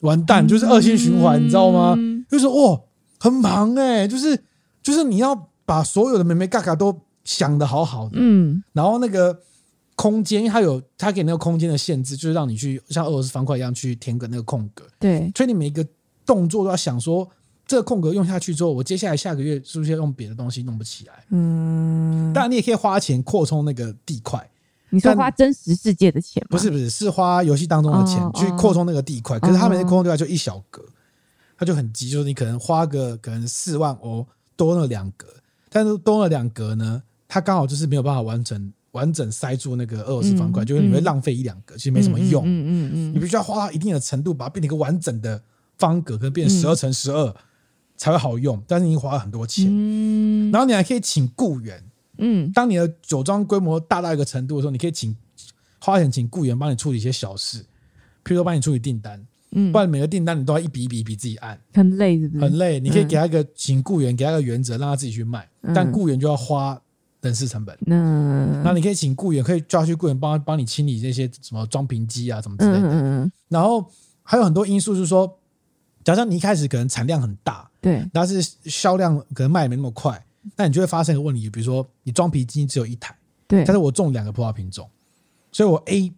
[0.00, 1.94] 完蛋，就是恶性循环，你知道吗？
[1.96, 2.82] 嗯就是哦，
[3.20, 4.38] 很忙哎、就是
[4.84, 8.62] 就是你要把所有的眉眉角角都想的好好的，嗯。
[8.72, 9.40] 然后那个
[9.96, 15.84] 空间，因为它有它给那个空间的限制，就是让你去像俄罗斯方块一样去填个那个空格，对，所以你每一个
[16.26, 17.28] 动作都要想说，
[17.66, 21.24] 这个空格用下去之后，我接下来下个月是不是要用别的东西弄不起来？
[21.30, 24.50] 嗯，当然，你也可以花钱扩充那个地块，
[24.90, 26.48] 你说但花真实世界的钱吗？
[26.50, 29.38] 不是不是，是花游戏当中的钱哦去扩充那个地块。
[29.38, 29.88] 可是他们那哦。
[29.88, 30.84] 扩充地块就一小格，
[31.56, 34.26] 它就很急，就是你可能花个可能四万欧
[34.56, 35.26] 多了两格，
[35.68, 42.44] 但是多了两格呢，它刚好就是没有办法完成完整塞住那个俄罗斯方块，嗯就是你会浪费一两格，其实没什么用。
[42.44, 45.42] 嗯嗯嗯你必须要花到一定的程度，把它变成一个完整的
[45.78, 47.34] 方格，可能变成十二乘十二
[47.96, 48.62] 才会好用。
[48.68, 51.82] 但是你花了很多钱，嗯然后你还可以请雇员。
[52.18, 55.16] 嗯当你的酒庄规模大到一个程度的时候，你可以请
[55.80, 57.58] 花钱请雇员帮你处理一些小事，
[58.22, 59.20] 譬如说帮你处理订单，
[59.54, 62.44] 嗯不，然每个订单你都要一笔一笔一笔自己按，很累是不是？
[62.44, 62.78] 很累。
[62.80, 66.80] 你可以给他一个请雇员，给他一个原则，让他自己去卖，嗯但雇员就要花
[67.22, 67.76] 人事成本。
[67.80, 72.88] 那那你可以请雇员，可以抓去雇员帮帮你清理这些什么装瓶机啊，什么之类的。
[72.88, 73.32] 嗯嗯嗯。
[73.48, 73.84] 然后
[74.22, 75.38] 还有很多因素，就是说，
[76.02, 80.24] 假设你一开始可能产量很大，对，但是销量可能卖没那么快，
[80.56, 84.88] 那你就会发生一个问题，比如说你装瓶机只有一台，对，但是我种两个葡萄品种，
[85.52, 86.12] 所以我 A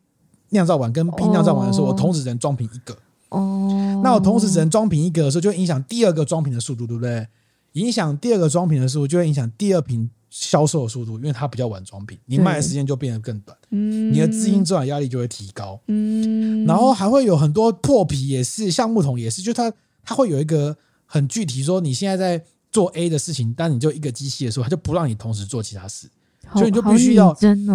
[0.50, 2.96] 酿造完跟 B 酿造完的时候，哦、我同时只能装瓶一个。
[3.36, 7.26] 哦，那我同时只能装瓶一个的时候，就会影响第二个装瓶的速度，对不对？
[7.72, 19.70] 影响第二个装瓶的速度，就会影响第二瓶销售的速度，因为它比较晚装瓶，你卖的时间就变得更短，嗯，你的资金周转压力就会提高，嗯，然后还会有很多破皮，也是橡木桶，也是，就它
[20.02, 20.74] 它会有一个
[21.04, 26.08] 很具体说，你现在在做 A 的事情，但你就一个机器的时候，它就不让你同时做其他事，
[26.54, 27.34] 所以你就必须要，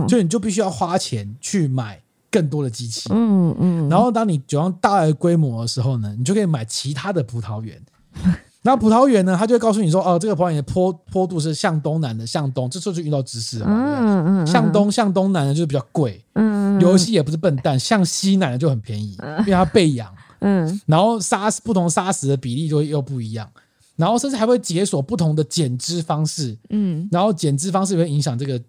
[0.10, 2.02] 所以你就必须要花钱去买。
[2.32, 7.80] 更多的机器，嗯嗯，然后当你酒庄大的规模的时候呢，你就可以买其他的葡萄园。
[8.64, 23.50] 那葡萄园呢，他就会告诉你说，哦，这个葡萄园的坡坡度是向东南的，向东，这时候就遇到知识了嘛，嗯嗯，向东向东南的就是比较贵，嗯，游戏也不是笨蛋，向西南的就很便宜，因为它备养，嗯，然后沙不同沙石的比例就又不一样，
[23.96, 28.62] 然后甚至还会解锁不同的减脂方式，嗯，然后减脂方式也会影响这个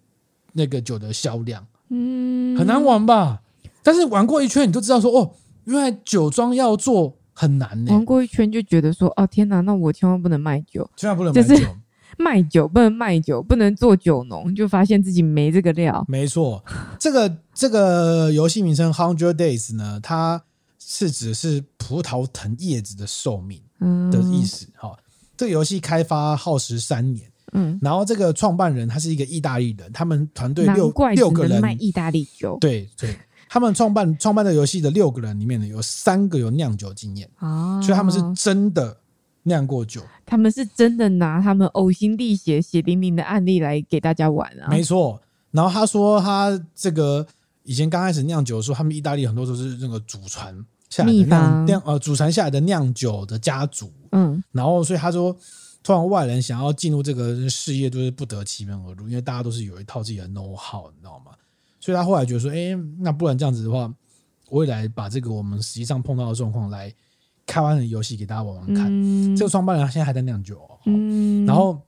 [0.54, 3.42] 那个酒的销量，嗯，很难玩吧？
[3.83, 7.93] 但是玩过一圈，你就知道说哦，原来酒庄要做很难呢。
[7.93, 11.66] 玩过一圈就觉得说哦，天哪，那我千万不能卖酒，千万不能卖酒，
[12.18, 16.05] 卖酒不能卖酒，不能做酒农，就发现自己没这个料。
[16.09, 16.62] 没错，
[16.99, 20.43] 这个这个游戏名称 Hundred Days 呢，它
[20.78, 23.61] 是指是葡萄藤叶子的寿命
[24.11, 24.66] 的意思。
[24.76, 25.03] 哈、嗯，
[25.37, 33.16] 这个游戏开发耗时三年，嗯，然后这个创办人他是一个意大利人，他们团队六六个人卖意大利酒，对对。
[33.53, 38.96] 他们创办创办的游戏的六个人里面呢，有三个有酿酒经验啊，所以他们是真的
[39.42, 44.68] 酿过酒，他们是真的拿他们呕心沥血、血淋淋的案例来给大家玩啊。
[44.70, 47.26] 没错，然后他说他这个
[47.64, 50.57] 以前刚开始酿酒的时候，他们意大利很多都是那个祖传
[50.88, 55.36] 下来的酿酿呃祖传下来的酿酒的家族，嗯，然后所以他说，
[55.82, 61.32] 突然外人想要进入这个事业就是不得其门而入，因为大家都是有一套自己的 know how，你知道吗？
[61.83, 63.93] 所以他后来觉得说，哎、欸，那不然这样子的话，
[64.49, 66.95] 我也来把这个我们实际上碰到的状况来
[67.45, 68.87] 开发的游戏给大家玩玩看。
[68.89, 71.80] 嗯、这个创办人他现在还在酿酒、哦，嗯，然后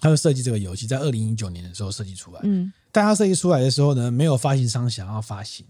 [0.00, 2.40] 他就设计这个游戏，在二零一九年的时候设计出来。
[2.44, 5.66] 嗯，但他设计出来的时候呢，没有发行商想要发行，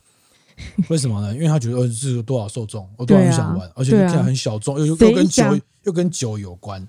[0.88, 1.34] 为什么呢？
[1.34, 6.88] 因为他觉得呃，这有多少受众，我多少人想玩，啊、而且看起来很小众，又又跟酒又跟酒有关，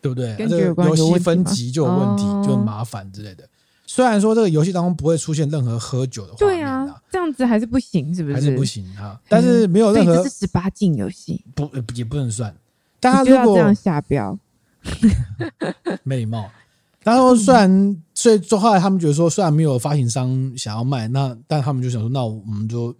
[0.00, 0.34] 对不对？
[0.34, 3.48] 跟这个游戏分级就有问题，哦、就很麻烦之类的。
[3.92, 8.34] 虽然说这个游戏当中不会出现任何喝酒的画面，对啊，这样子还是不行，是不是？
[8.36, 9.20] 还是不行啊。
[9.28, 12.54] 但是没有任何，这是十八禁游戏，不也不能算。
[13.00, 14.38] 大家如果这样下标，
[16.04, 16.48] 没礼貌。
[17.02, 22.92] 然后虽然，所以后来他们觉得说，虽然没有发行商想要卖，那但他们就想说，那我们就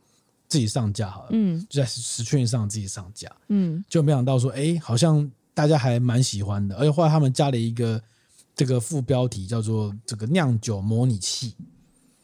[0.48, 8.02] 自己上架好了，嗯，就在实券上自己上架，嗯，就没想到说，哎，好像大家还蛮喜欢的，而且后来他们加了一个。
[8.60, 11.54] 这个副标题叫做“这个酿酒模拟器”，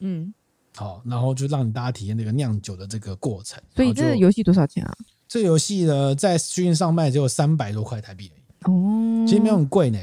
[0.00, 0.34] 嗯，
[0.74, 3.58] 好，然后就让你大家体验这个酿酒的这个过程。
[3.74, 4.94] 所以这个游戏多少钱啊？
[5.26, 8.70] 这个游戏呢，在 Steam 上卖只有三百多块台币而已。
[8.70, 9.98] 哦，其实没有很贵呢。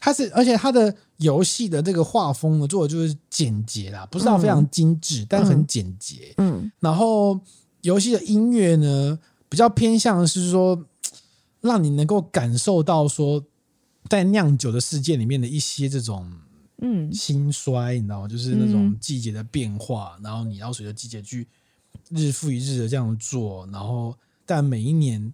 [0.00, 6.32] 它是，而且它的游戏的这个画风呢，做的就是简洁啦，不是到非常精致，嗯、但很简洁。
[6.38, 7.38] 嗯，然后
[7.82, 9.18] 游戏的音乐呢，
[9.50, 10.82] 比较偏向是说，
[11.60, 13.44] 让你能够感受到说。
[14.08, 16.30] 在酿酒的世界里面的一些这种
[16.80, 18.28] 嗯兴衰，你知道吗？
[18.28, 21.46] 就是那种季节的变化，嗯、然后你要随着季节去
[22.10, 25.32] 日复一日的这样做，然后但每一年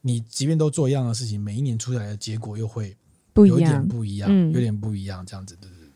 [0.00, 2.96] 你即便都做一样的事情，每一年出来的结果又会
[3.34, 5.90] 有点不一样，嗯、有点不一样，这样子对对对。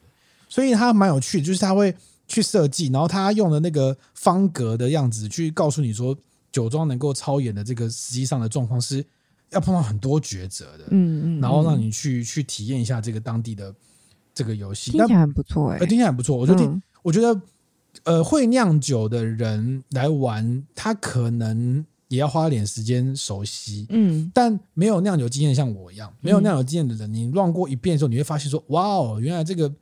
[0.49, 1.95] 所以它蛮有趣的，就是他会
[2.29, 6.17] 去设计，然后他用的那个方格的样子去告诉你说，
[6.53, 9.05] 酒庄能够超演的这个实际上的状况是。
[9.51, 13.75] 要碰到很多抉择的，嗯嗯，然后让你去去体验一下这个当地的
[14.33, 16.37] 这个游戏，听起来很不错哎，听起来很不错。
[16.37, 17.41] 我觉得，我觉得，
[18.05, 29.75] 呃，会酿酒的人来玩，他可能也要花点时间熟悉，嗯，但没有酿酒经验，像我一样没有酿酒经验的人，你乱过一遍的时候，你会发现说，哇哦，原来这个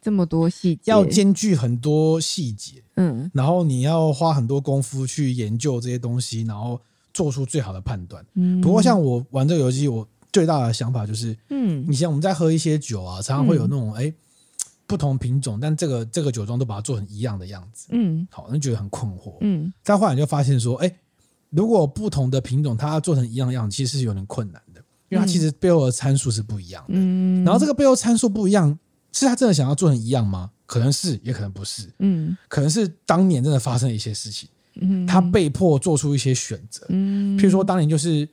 [0.00, 6.80] 这么多细节，要兼具很多细节，嗯，然后你要花很多功夫去研究这些东西，然后。
[7.12, 8.24] 做出最好的判断。
[8.34, 14.14] 嗯，不过像我玩这个游戏，我最大的想法就是，嗯，以前我们在喝一些酒啊，常常会有那种哎、嗯，
[14.86, 19.72] 不同品种，但这个这个酒庄都把它做成一样的样子，嗯，好，那觉得很困惑，嗯。
[19.82, 20.92] 但后来就发现说，哎，
[21.50, 27.44] 如果不同的品种它做成一样的样子，其实是有点困难的，因为它其实背后的参数是不一样的，嗯。
[27.44, 28.78] 然后这个背后参数不一样，
[29.12, 30.50] 是他真的想要做成一样吗？
[30.66, 31.92] 可能是，也可能不是。
[31.98, 34.48] 嗯，可能是当年真的发生了一些事情，
[34.80, 36.86] 嗯，他被迫做出一些选择。
[36.88, 38.28] 嗯，譬如说当年就是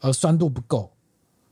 [0.00, 0.92] 呃酸度不够，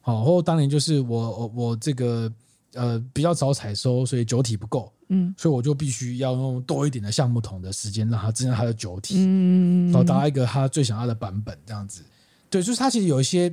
[0.01, 2.33] 好，或当年就是我我我这个
[2.75, 12.03] 呃比较早采收，所以酒体不够，嗯，所以我就必须要用多一点的橡木桶的时间，让它增加它的酒体，嗯，然后达到一个他最想要的版本，这样子。
[12.49, 13.49] 对，就是他其实有一些，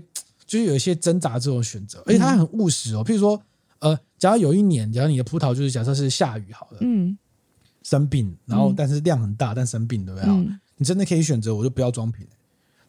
[0.47, 3.05] 就是有一些挣扎这种选择，而且他很务实哦。
[3.05, 3.39] 譬如说，
[3.77, 7.15] 呃，假如有一年，假如你的葡萄就是假设是下雨好了，嗯，
[7.83, 10.27] 生病，然后但是量很大，但生病对不对？
[10.27, 12.25] 嗯，你真的可以选择，我就不要装瓶，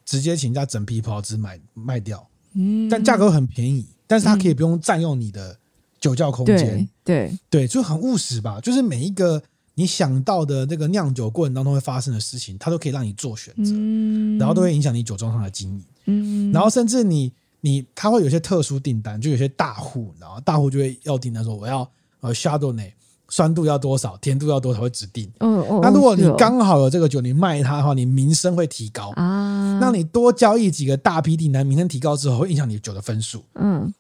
[0.05, 5.59] 直接请人家整批葡萄汁买卖掉，嗯，但价格很便宜，但是它可以不用占用你的
[5.99, 8.61] 酒窖空间，对对，就很务实吧。
[8.61, 9.43] 就是每一个
[9.75, 15.85] 你想到的那个酿酒过程当中会发生的事情，它都可以让你做选择，嗯，然后都会影响你酒庄上的经营。
[16.07, 22.93] 嗯，然后甚至你你它会有些特殊订单，就有些大户，然后大户就会要订单说我要呃 Chardonnay
[23.29, 25.31] 酸度要多少，甜度要多少会指定。
[25.41, 29.13] 嗯哦，那如果你刚好有这个酒，你卖它的话，你名声会提高。
[29.17, 33.45] 啊，那你多交易几个大批订单，名声提高之后，会影响你酒的分数。
[33.55, 33.93] 嗯，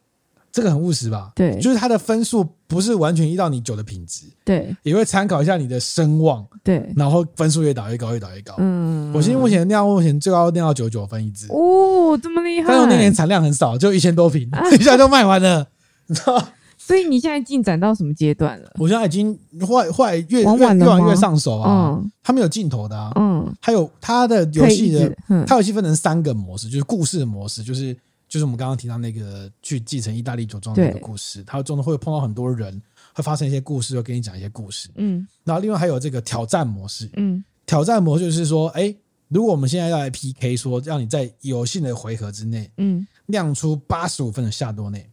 [0.50, 1.32] 这个很务实吧？
[1.34, 8.54] 对就是它的分数不是完全依照你酒的品质，对也会参考一下你的声望，对，然后分数越打越高，越打越高。
[8.58, 15.66] 嗯，我现在目前酿目前最高酿到九九分一支，哦，这么厉害，但是那年产量很少，就一千多瓶， 一下就卖完了，
[16.06, 16.48] 你知道？
[16.78, 18.72] 所以你现在进展到什么阶段了？
[18.78, 21.90] 我现在已经后来后来越玩越越玩越上手啊。
[21.90, 25.44] 嗯，它没有尽头的啊，嗯，还有它的游戏的可以一直，嗯。
[25.46, 27.92] 它游戏分成三个模式，就是故事的模式，就是
[28.28, 32.80] 就是我们刚刚提到那个去继承意大利酒庄的那个故事，它中间会碰到很多人，
[33.12, 34.88] 会发生一些故事，会跟你讲一些故事。
[34.94, 35.26] 嗯。
[35.44, 37.44] 然后另外还有这个挑战模式，嗯。
[37.66, 38.94] 挑战模式就是说，哎，
[39.28, 45.06] 如果我们现在要来 PK，说让你在有限的回合之内嗯，亮出八十五分的夏多内。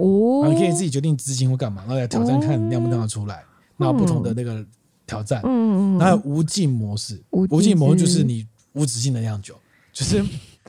[0.00, 3.44] 哦，你可以自己决定资金或干嘛，然后来挑战看你酿不酿得出来。
[3.76, 4.62] 然后不同的那个
[5.06, 5.96] 挑战，嗯。
[5.96, 9.54] 嗯，然后无尽模式，无尽模式就是你无止境的酿酒，
[9.90, 10.22] 就是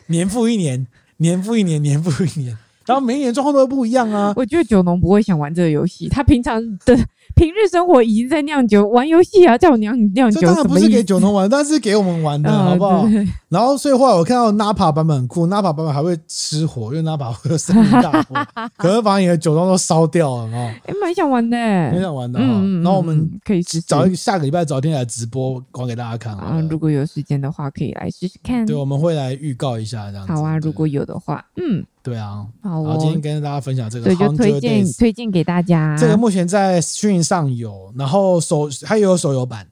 [0.08, 4.34] 年复一年，年复一年，年复一年，然后每一年状况都会不一样啊。
[4.36, 6.96] 我觉得九农不会想玩这个游戏，他平常的
[7.36, 13.08] 平日生活已经在酿酒，玩游戏啊，叫我酿酿酒，这当然不是给九农玩，但是给我们玩的， 好不好？
[13.50, 18.36] 然后，所以后来我看到 Napa 版本很酷，Napa 版本还会吃火，因为 Napa 会有森林大火，
[18.78, 20.72] 可是把你的酒庄都烧掉了哦。
[20.86, 22.46] 哎，蛮想玩的，蛮想玩的哈。
[22.84, 26.60] 然后我们可以试找一下个礼拜找天来直播，玩给大家看啊。
[26.70, 28.66] 如果有时间的话，可以来试试看。
[28.66, 30.34] 对，我们会来预告一下这样子。
[30.34, 32.48] 好啊，如果有的话，嗯，对啊。
[32.62, 35.96] 好，好，今天跟大家分享这个，对，就推荐推荐给大家。
[35.98, 39.68] 这个目前在 Stream 上有，然后手还有手游版。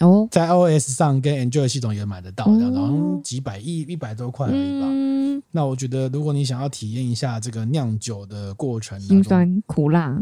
[0.00, 4.86] 哦，在 iOS 上跟 Android 系统也买得到，这样，然后几百亿一百多块而已吧。
[4.88, 10.18] 嗯，那我觉得，如果你想要体验一下这个酿酒的过程，辛酸苦辣，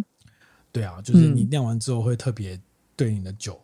[0.73, 2.59] 对啊，就是你酿完之后会特别
[2.97, 3.57] 对你的酒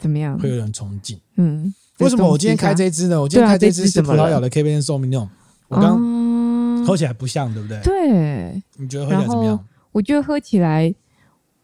[0.00, 0.36] 怎么样？
[0.36, 1.16] 会有点崇敬。
[1.36, 3.20] 嗯，为什么我今天开这支呢？
[3.20, 5.28] 我今天开这支是葡萄牙的 Cabernet Sauvignon，
[5.68, 5.96] 我刚
[6.84, 7.80] 喝起来不像，对不对？
[7.82, 9.68] 对，你觉得喝起来怎么样？
[9.92, 10.94] 我觉得喝起来，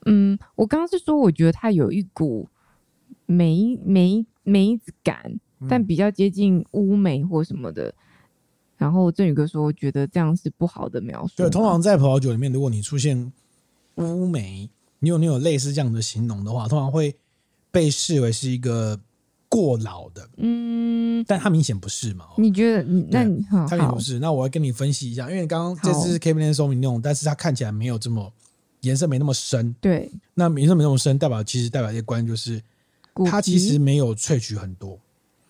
[0.06, 2.48] 嗯，我刚刚是说，我觉得它有一股。
[3.30, 5.38] 梅梅梅子感，
[5.68, 7.92] 但比较接近乌梅或什么的。
[8.78, 11.34] 然后振宇哥说，觉得这样是不好的描述。
[11.36, 13.30] 对，通常在葡萄酒里面，如果你出现
[13.96, 17.14] 乌梅，你有你有类似这样的形容的话，通常会
[17.70, 18.98] 被视为是一个
[19.48, 20.28] 过老的。
[20.36, 22.26] 嗯，但它明显不是嘛？
[22.36, 22.82] 你觉得？
[22.82, 23.24] 那
[23.66, 24.18] 它明显不是。
[24.18, 28.32] 那我要跟你分析一下，因为刚刚这支 Cabernet Sauvignon，但是它看起来没有这么
[28.82, 29.74] 颜色没那么深。
[29.80, 32.62] 对，那颜色没那么深，代表其实代表一个观念就是。
[33.28, 34.96] 它其实没有萃取很多，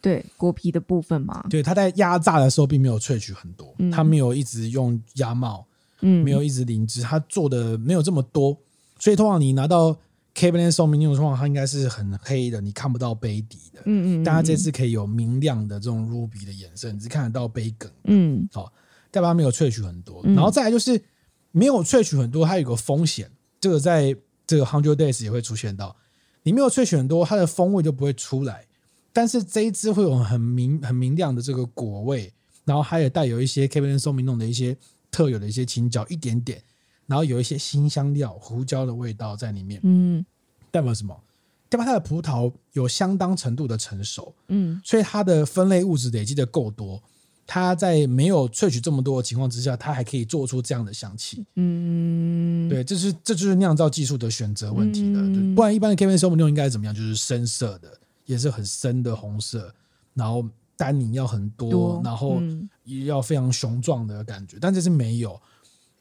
[0.00, 5.66] 对果皮的部分嘛，对，它在压榨的时候并没有萃取很多，它没有一直用压帽，
[6.00, 8.56] 嗯，没有一直淋汁，它做的没有这么多，
[8.98, 9.94] 所以通常你拿到
[10.38, 18.72] Cabernet Sauvignon 的话，它应该是很黑的，你看不到杯底的，嗯嗯，但它这次可以有明亮的这种 ruby 的颜色，你只看得到杯梗，嗯，好，
[19.10, 21.02] 代表它没有萃取很多，然后再来就是
[21.50, 23.28] 没有萃取很多，它有个风险，
[23.60, 24.14] 这个在
[24.46, 25.96] 这个 Hundred Days 也会出现到。
[26.44, 28.64] 你没有萃取很多，它的风味就不会出来。
[29.12, 32.32] 但是这一支会有很明、很明亮的这个果味，
[32.64, 34.76] 然后它也带有一些 Cabernet Sauvignon 的一些
[35.10, 36.62] 特有的一些青椒，一点点，
[37.08, 39.80] 然后有一些新香料、胡椒的味道在里面。
[39.82, 40.24] 嗯，
[40.70, 41.20] 代表什么？
[41.68, 44.32] 代表它的葡萄有相当程度的成熟。
[44.46, 47.02] 嗯，所以它的分类物质累积的够多。
[47.50, 51.46] 它在没有萃取这么多的情况之下，它还可以做出这样的香气。
[51.56, 55.22] 嗯，对，这是这就是酿造技术的选择问题了。
[55.22, 56.94] 嗯、不然一般的 Cabernet Sauvignon 应该怎么样？
[56.94, 59.74] 就是深色的，也是很深的红色，
[60.12, 60.46] 然后
[60.76, 62.42] 单宁要很多，多然后
[62.84, 64.58] 也要非常雄壮的感觉。
[64.58, 65.40] 嗯、但这是没有，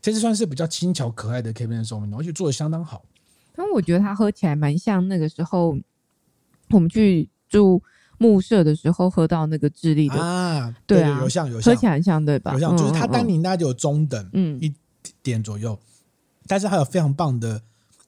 [0.08, 3.03] 这是算是比较轻巧可爱的 Cabernet Sauvignon，而且做的相当好。
[3.58, 5.78] 因为我觉得它喝起来蛮像那个时候
[6.70, 7.82] 我们去住
[8.18, 12.53] 木舍的时候喝到那个智利的啊，对啊，有像有像，喝起来很像对吧？
[12.53, 14.74] 有像，就是它单宁大概就有中等，嗯，一
[15.22, 15.78] 点左右，
[16.47, 17.62] 但是还有非常棒的，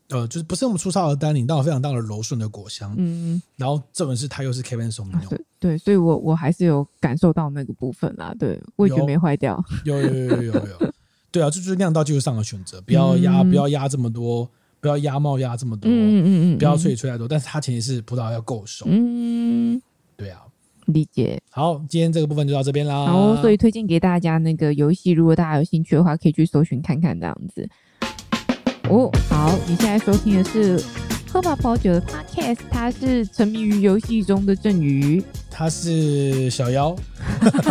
[0.07, 10.93] 呃，就是不是那么粗糙的单宁，但有非常大的柔顺的果香，嗯，然后这本是它又是 Cabernet Sauvignon，对对，所以我我还是有感受到那个部分啦，对，味觉没坏掉，有有有有有有，
[11.31, 14.49] 对啊，这就是酿造技术上的选择，不要压不要压这么多。
[14.81, 19.81] 不要压帽压这么多，嗯嗯嗯，不要萃取太多，但是它前提是葡萄要够熟，嗯，
[20.15, 20.39] 对啊，
[20.85, 21.37] 理解。
[21.49, 23.05] 好，今天这个部分就到这边啦。
[23.05, 27.69] 好，所以推荐给大家那个游戏，如果大家有兴趣的话，可以去搜寻看看这样子。
[28.89, 30.81] 哦，好，你现在收听的是
[31.31, 36.95] 喝吧葡萄酒的 Podcast，他是沉迷于游戏中的郑宇，他是小妖。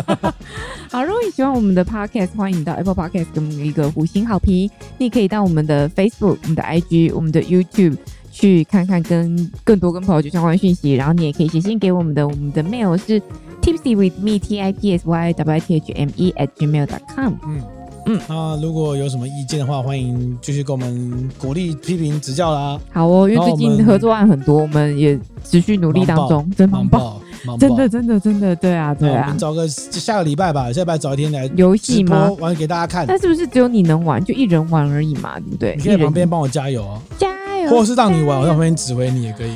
[0.91, 4.71] 好，如果你喜欢我们的 podcast，欢迎到 Apple Podcast 给我们一个五星好评。
[4.97, 7.97] 你也可以到我们的 Facebook、我们的 IG、我们的 YouTube
[8.31, 10.93] 去看看跟更多跟葡萄酒相关的讯息。
[10.93, 13.21] 然后你也可以写信给我们的，我们的 mail 是
[13.61, 16.49] tipsy with me t i p s y w i t h m e at
[16.57, 17.35] gmail dot com。
[17.45, 17.78] 嗯
[18.09, 22.81] 嗯，那如果有什么意见的话，欢迎继续给我们鼓励、批评、指教啦。
[22.91, 27.21] 好哦，因为最近合作案很多，我们也持续努力当中，真忙爆。
[27.61, 29.25] 真的，真的，真的，对啊，对啊。
[29.27, 32.31] 我们找个下个礼拜吧，下礼拜找一天来游戏吗？
[32.41, 33.07] 玩给大家看。
[33.07, 35.39] 那是不是只有你能玩，就一人玩而已嘛？
[35.39, 35.77] 对不对？
[35.77, 37.29] 你可以旁边帮我加油哦，加
[37.59, 37.71] 油！
[37.71, 39.53] 或者是让你玩，我在旁边指挥你也可以。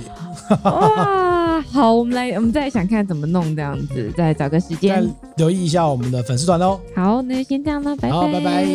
[0.63, 6.79] 哇，好，我们来，我们再想看怎么弄这样子，再找个时间留意一下我们的粉丝团哦。
[6.95, 8.67] 好，那就先这样了，拜拜，拜拜。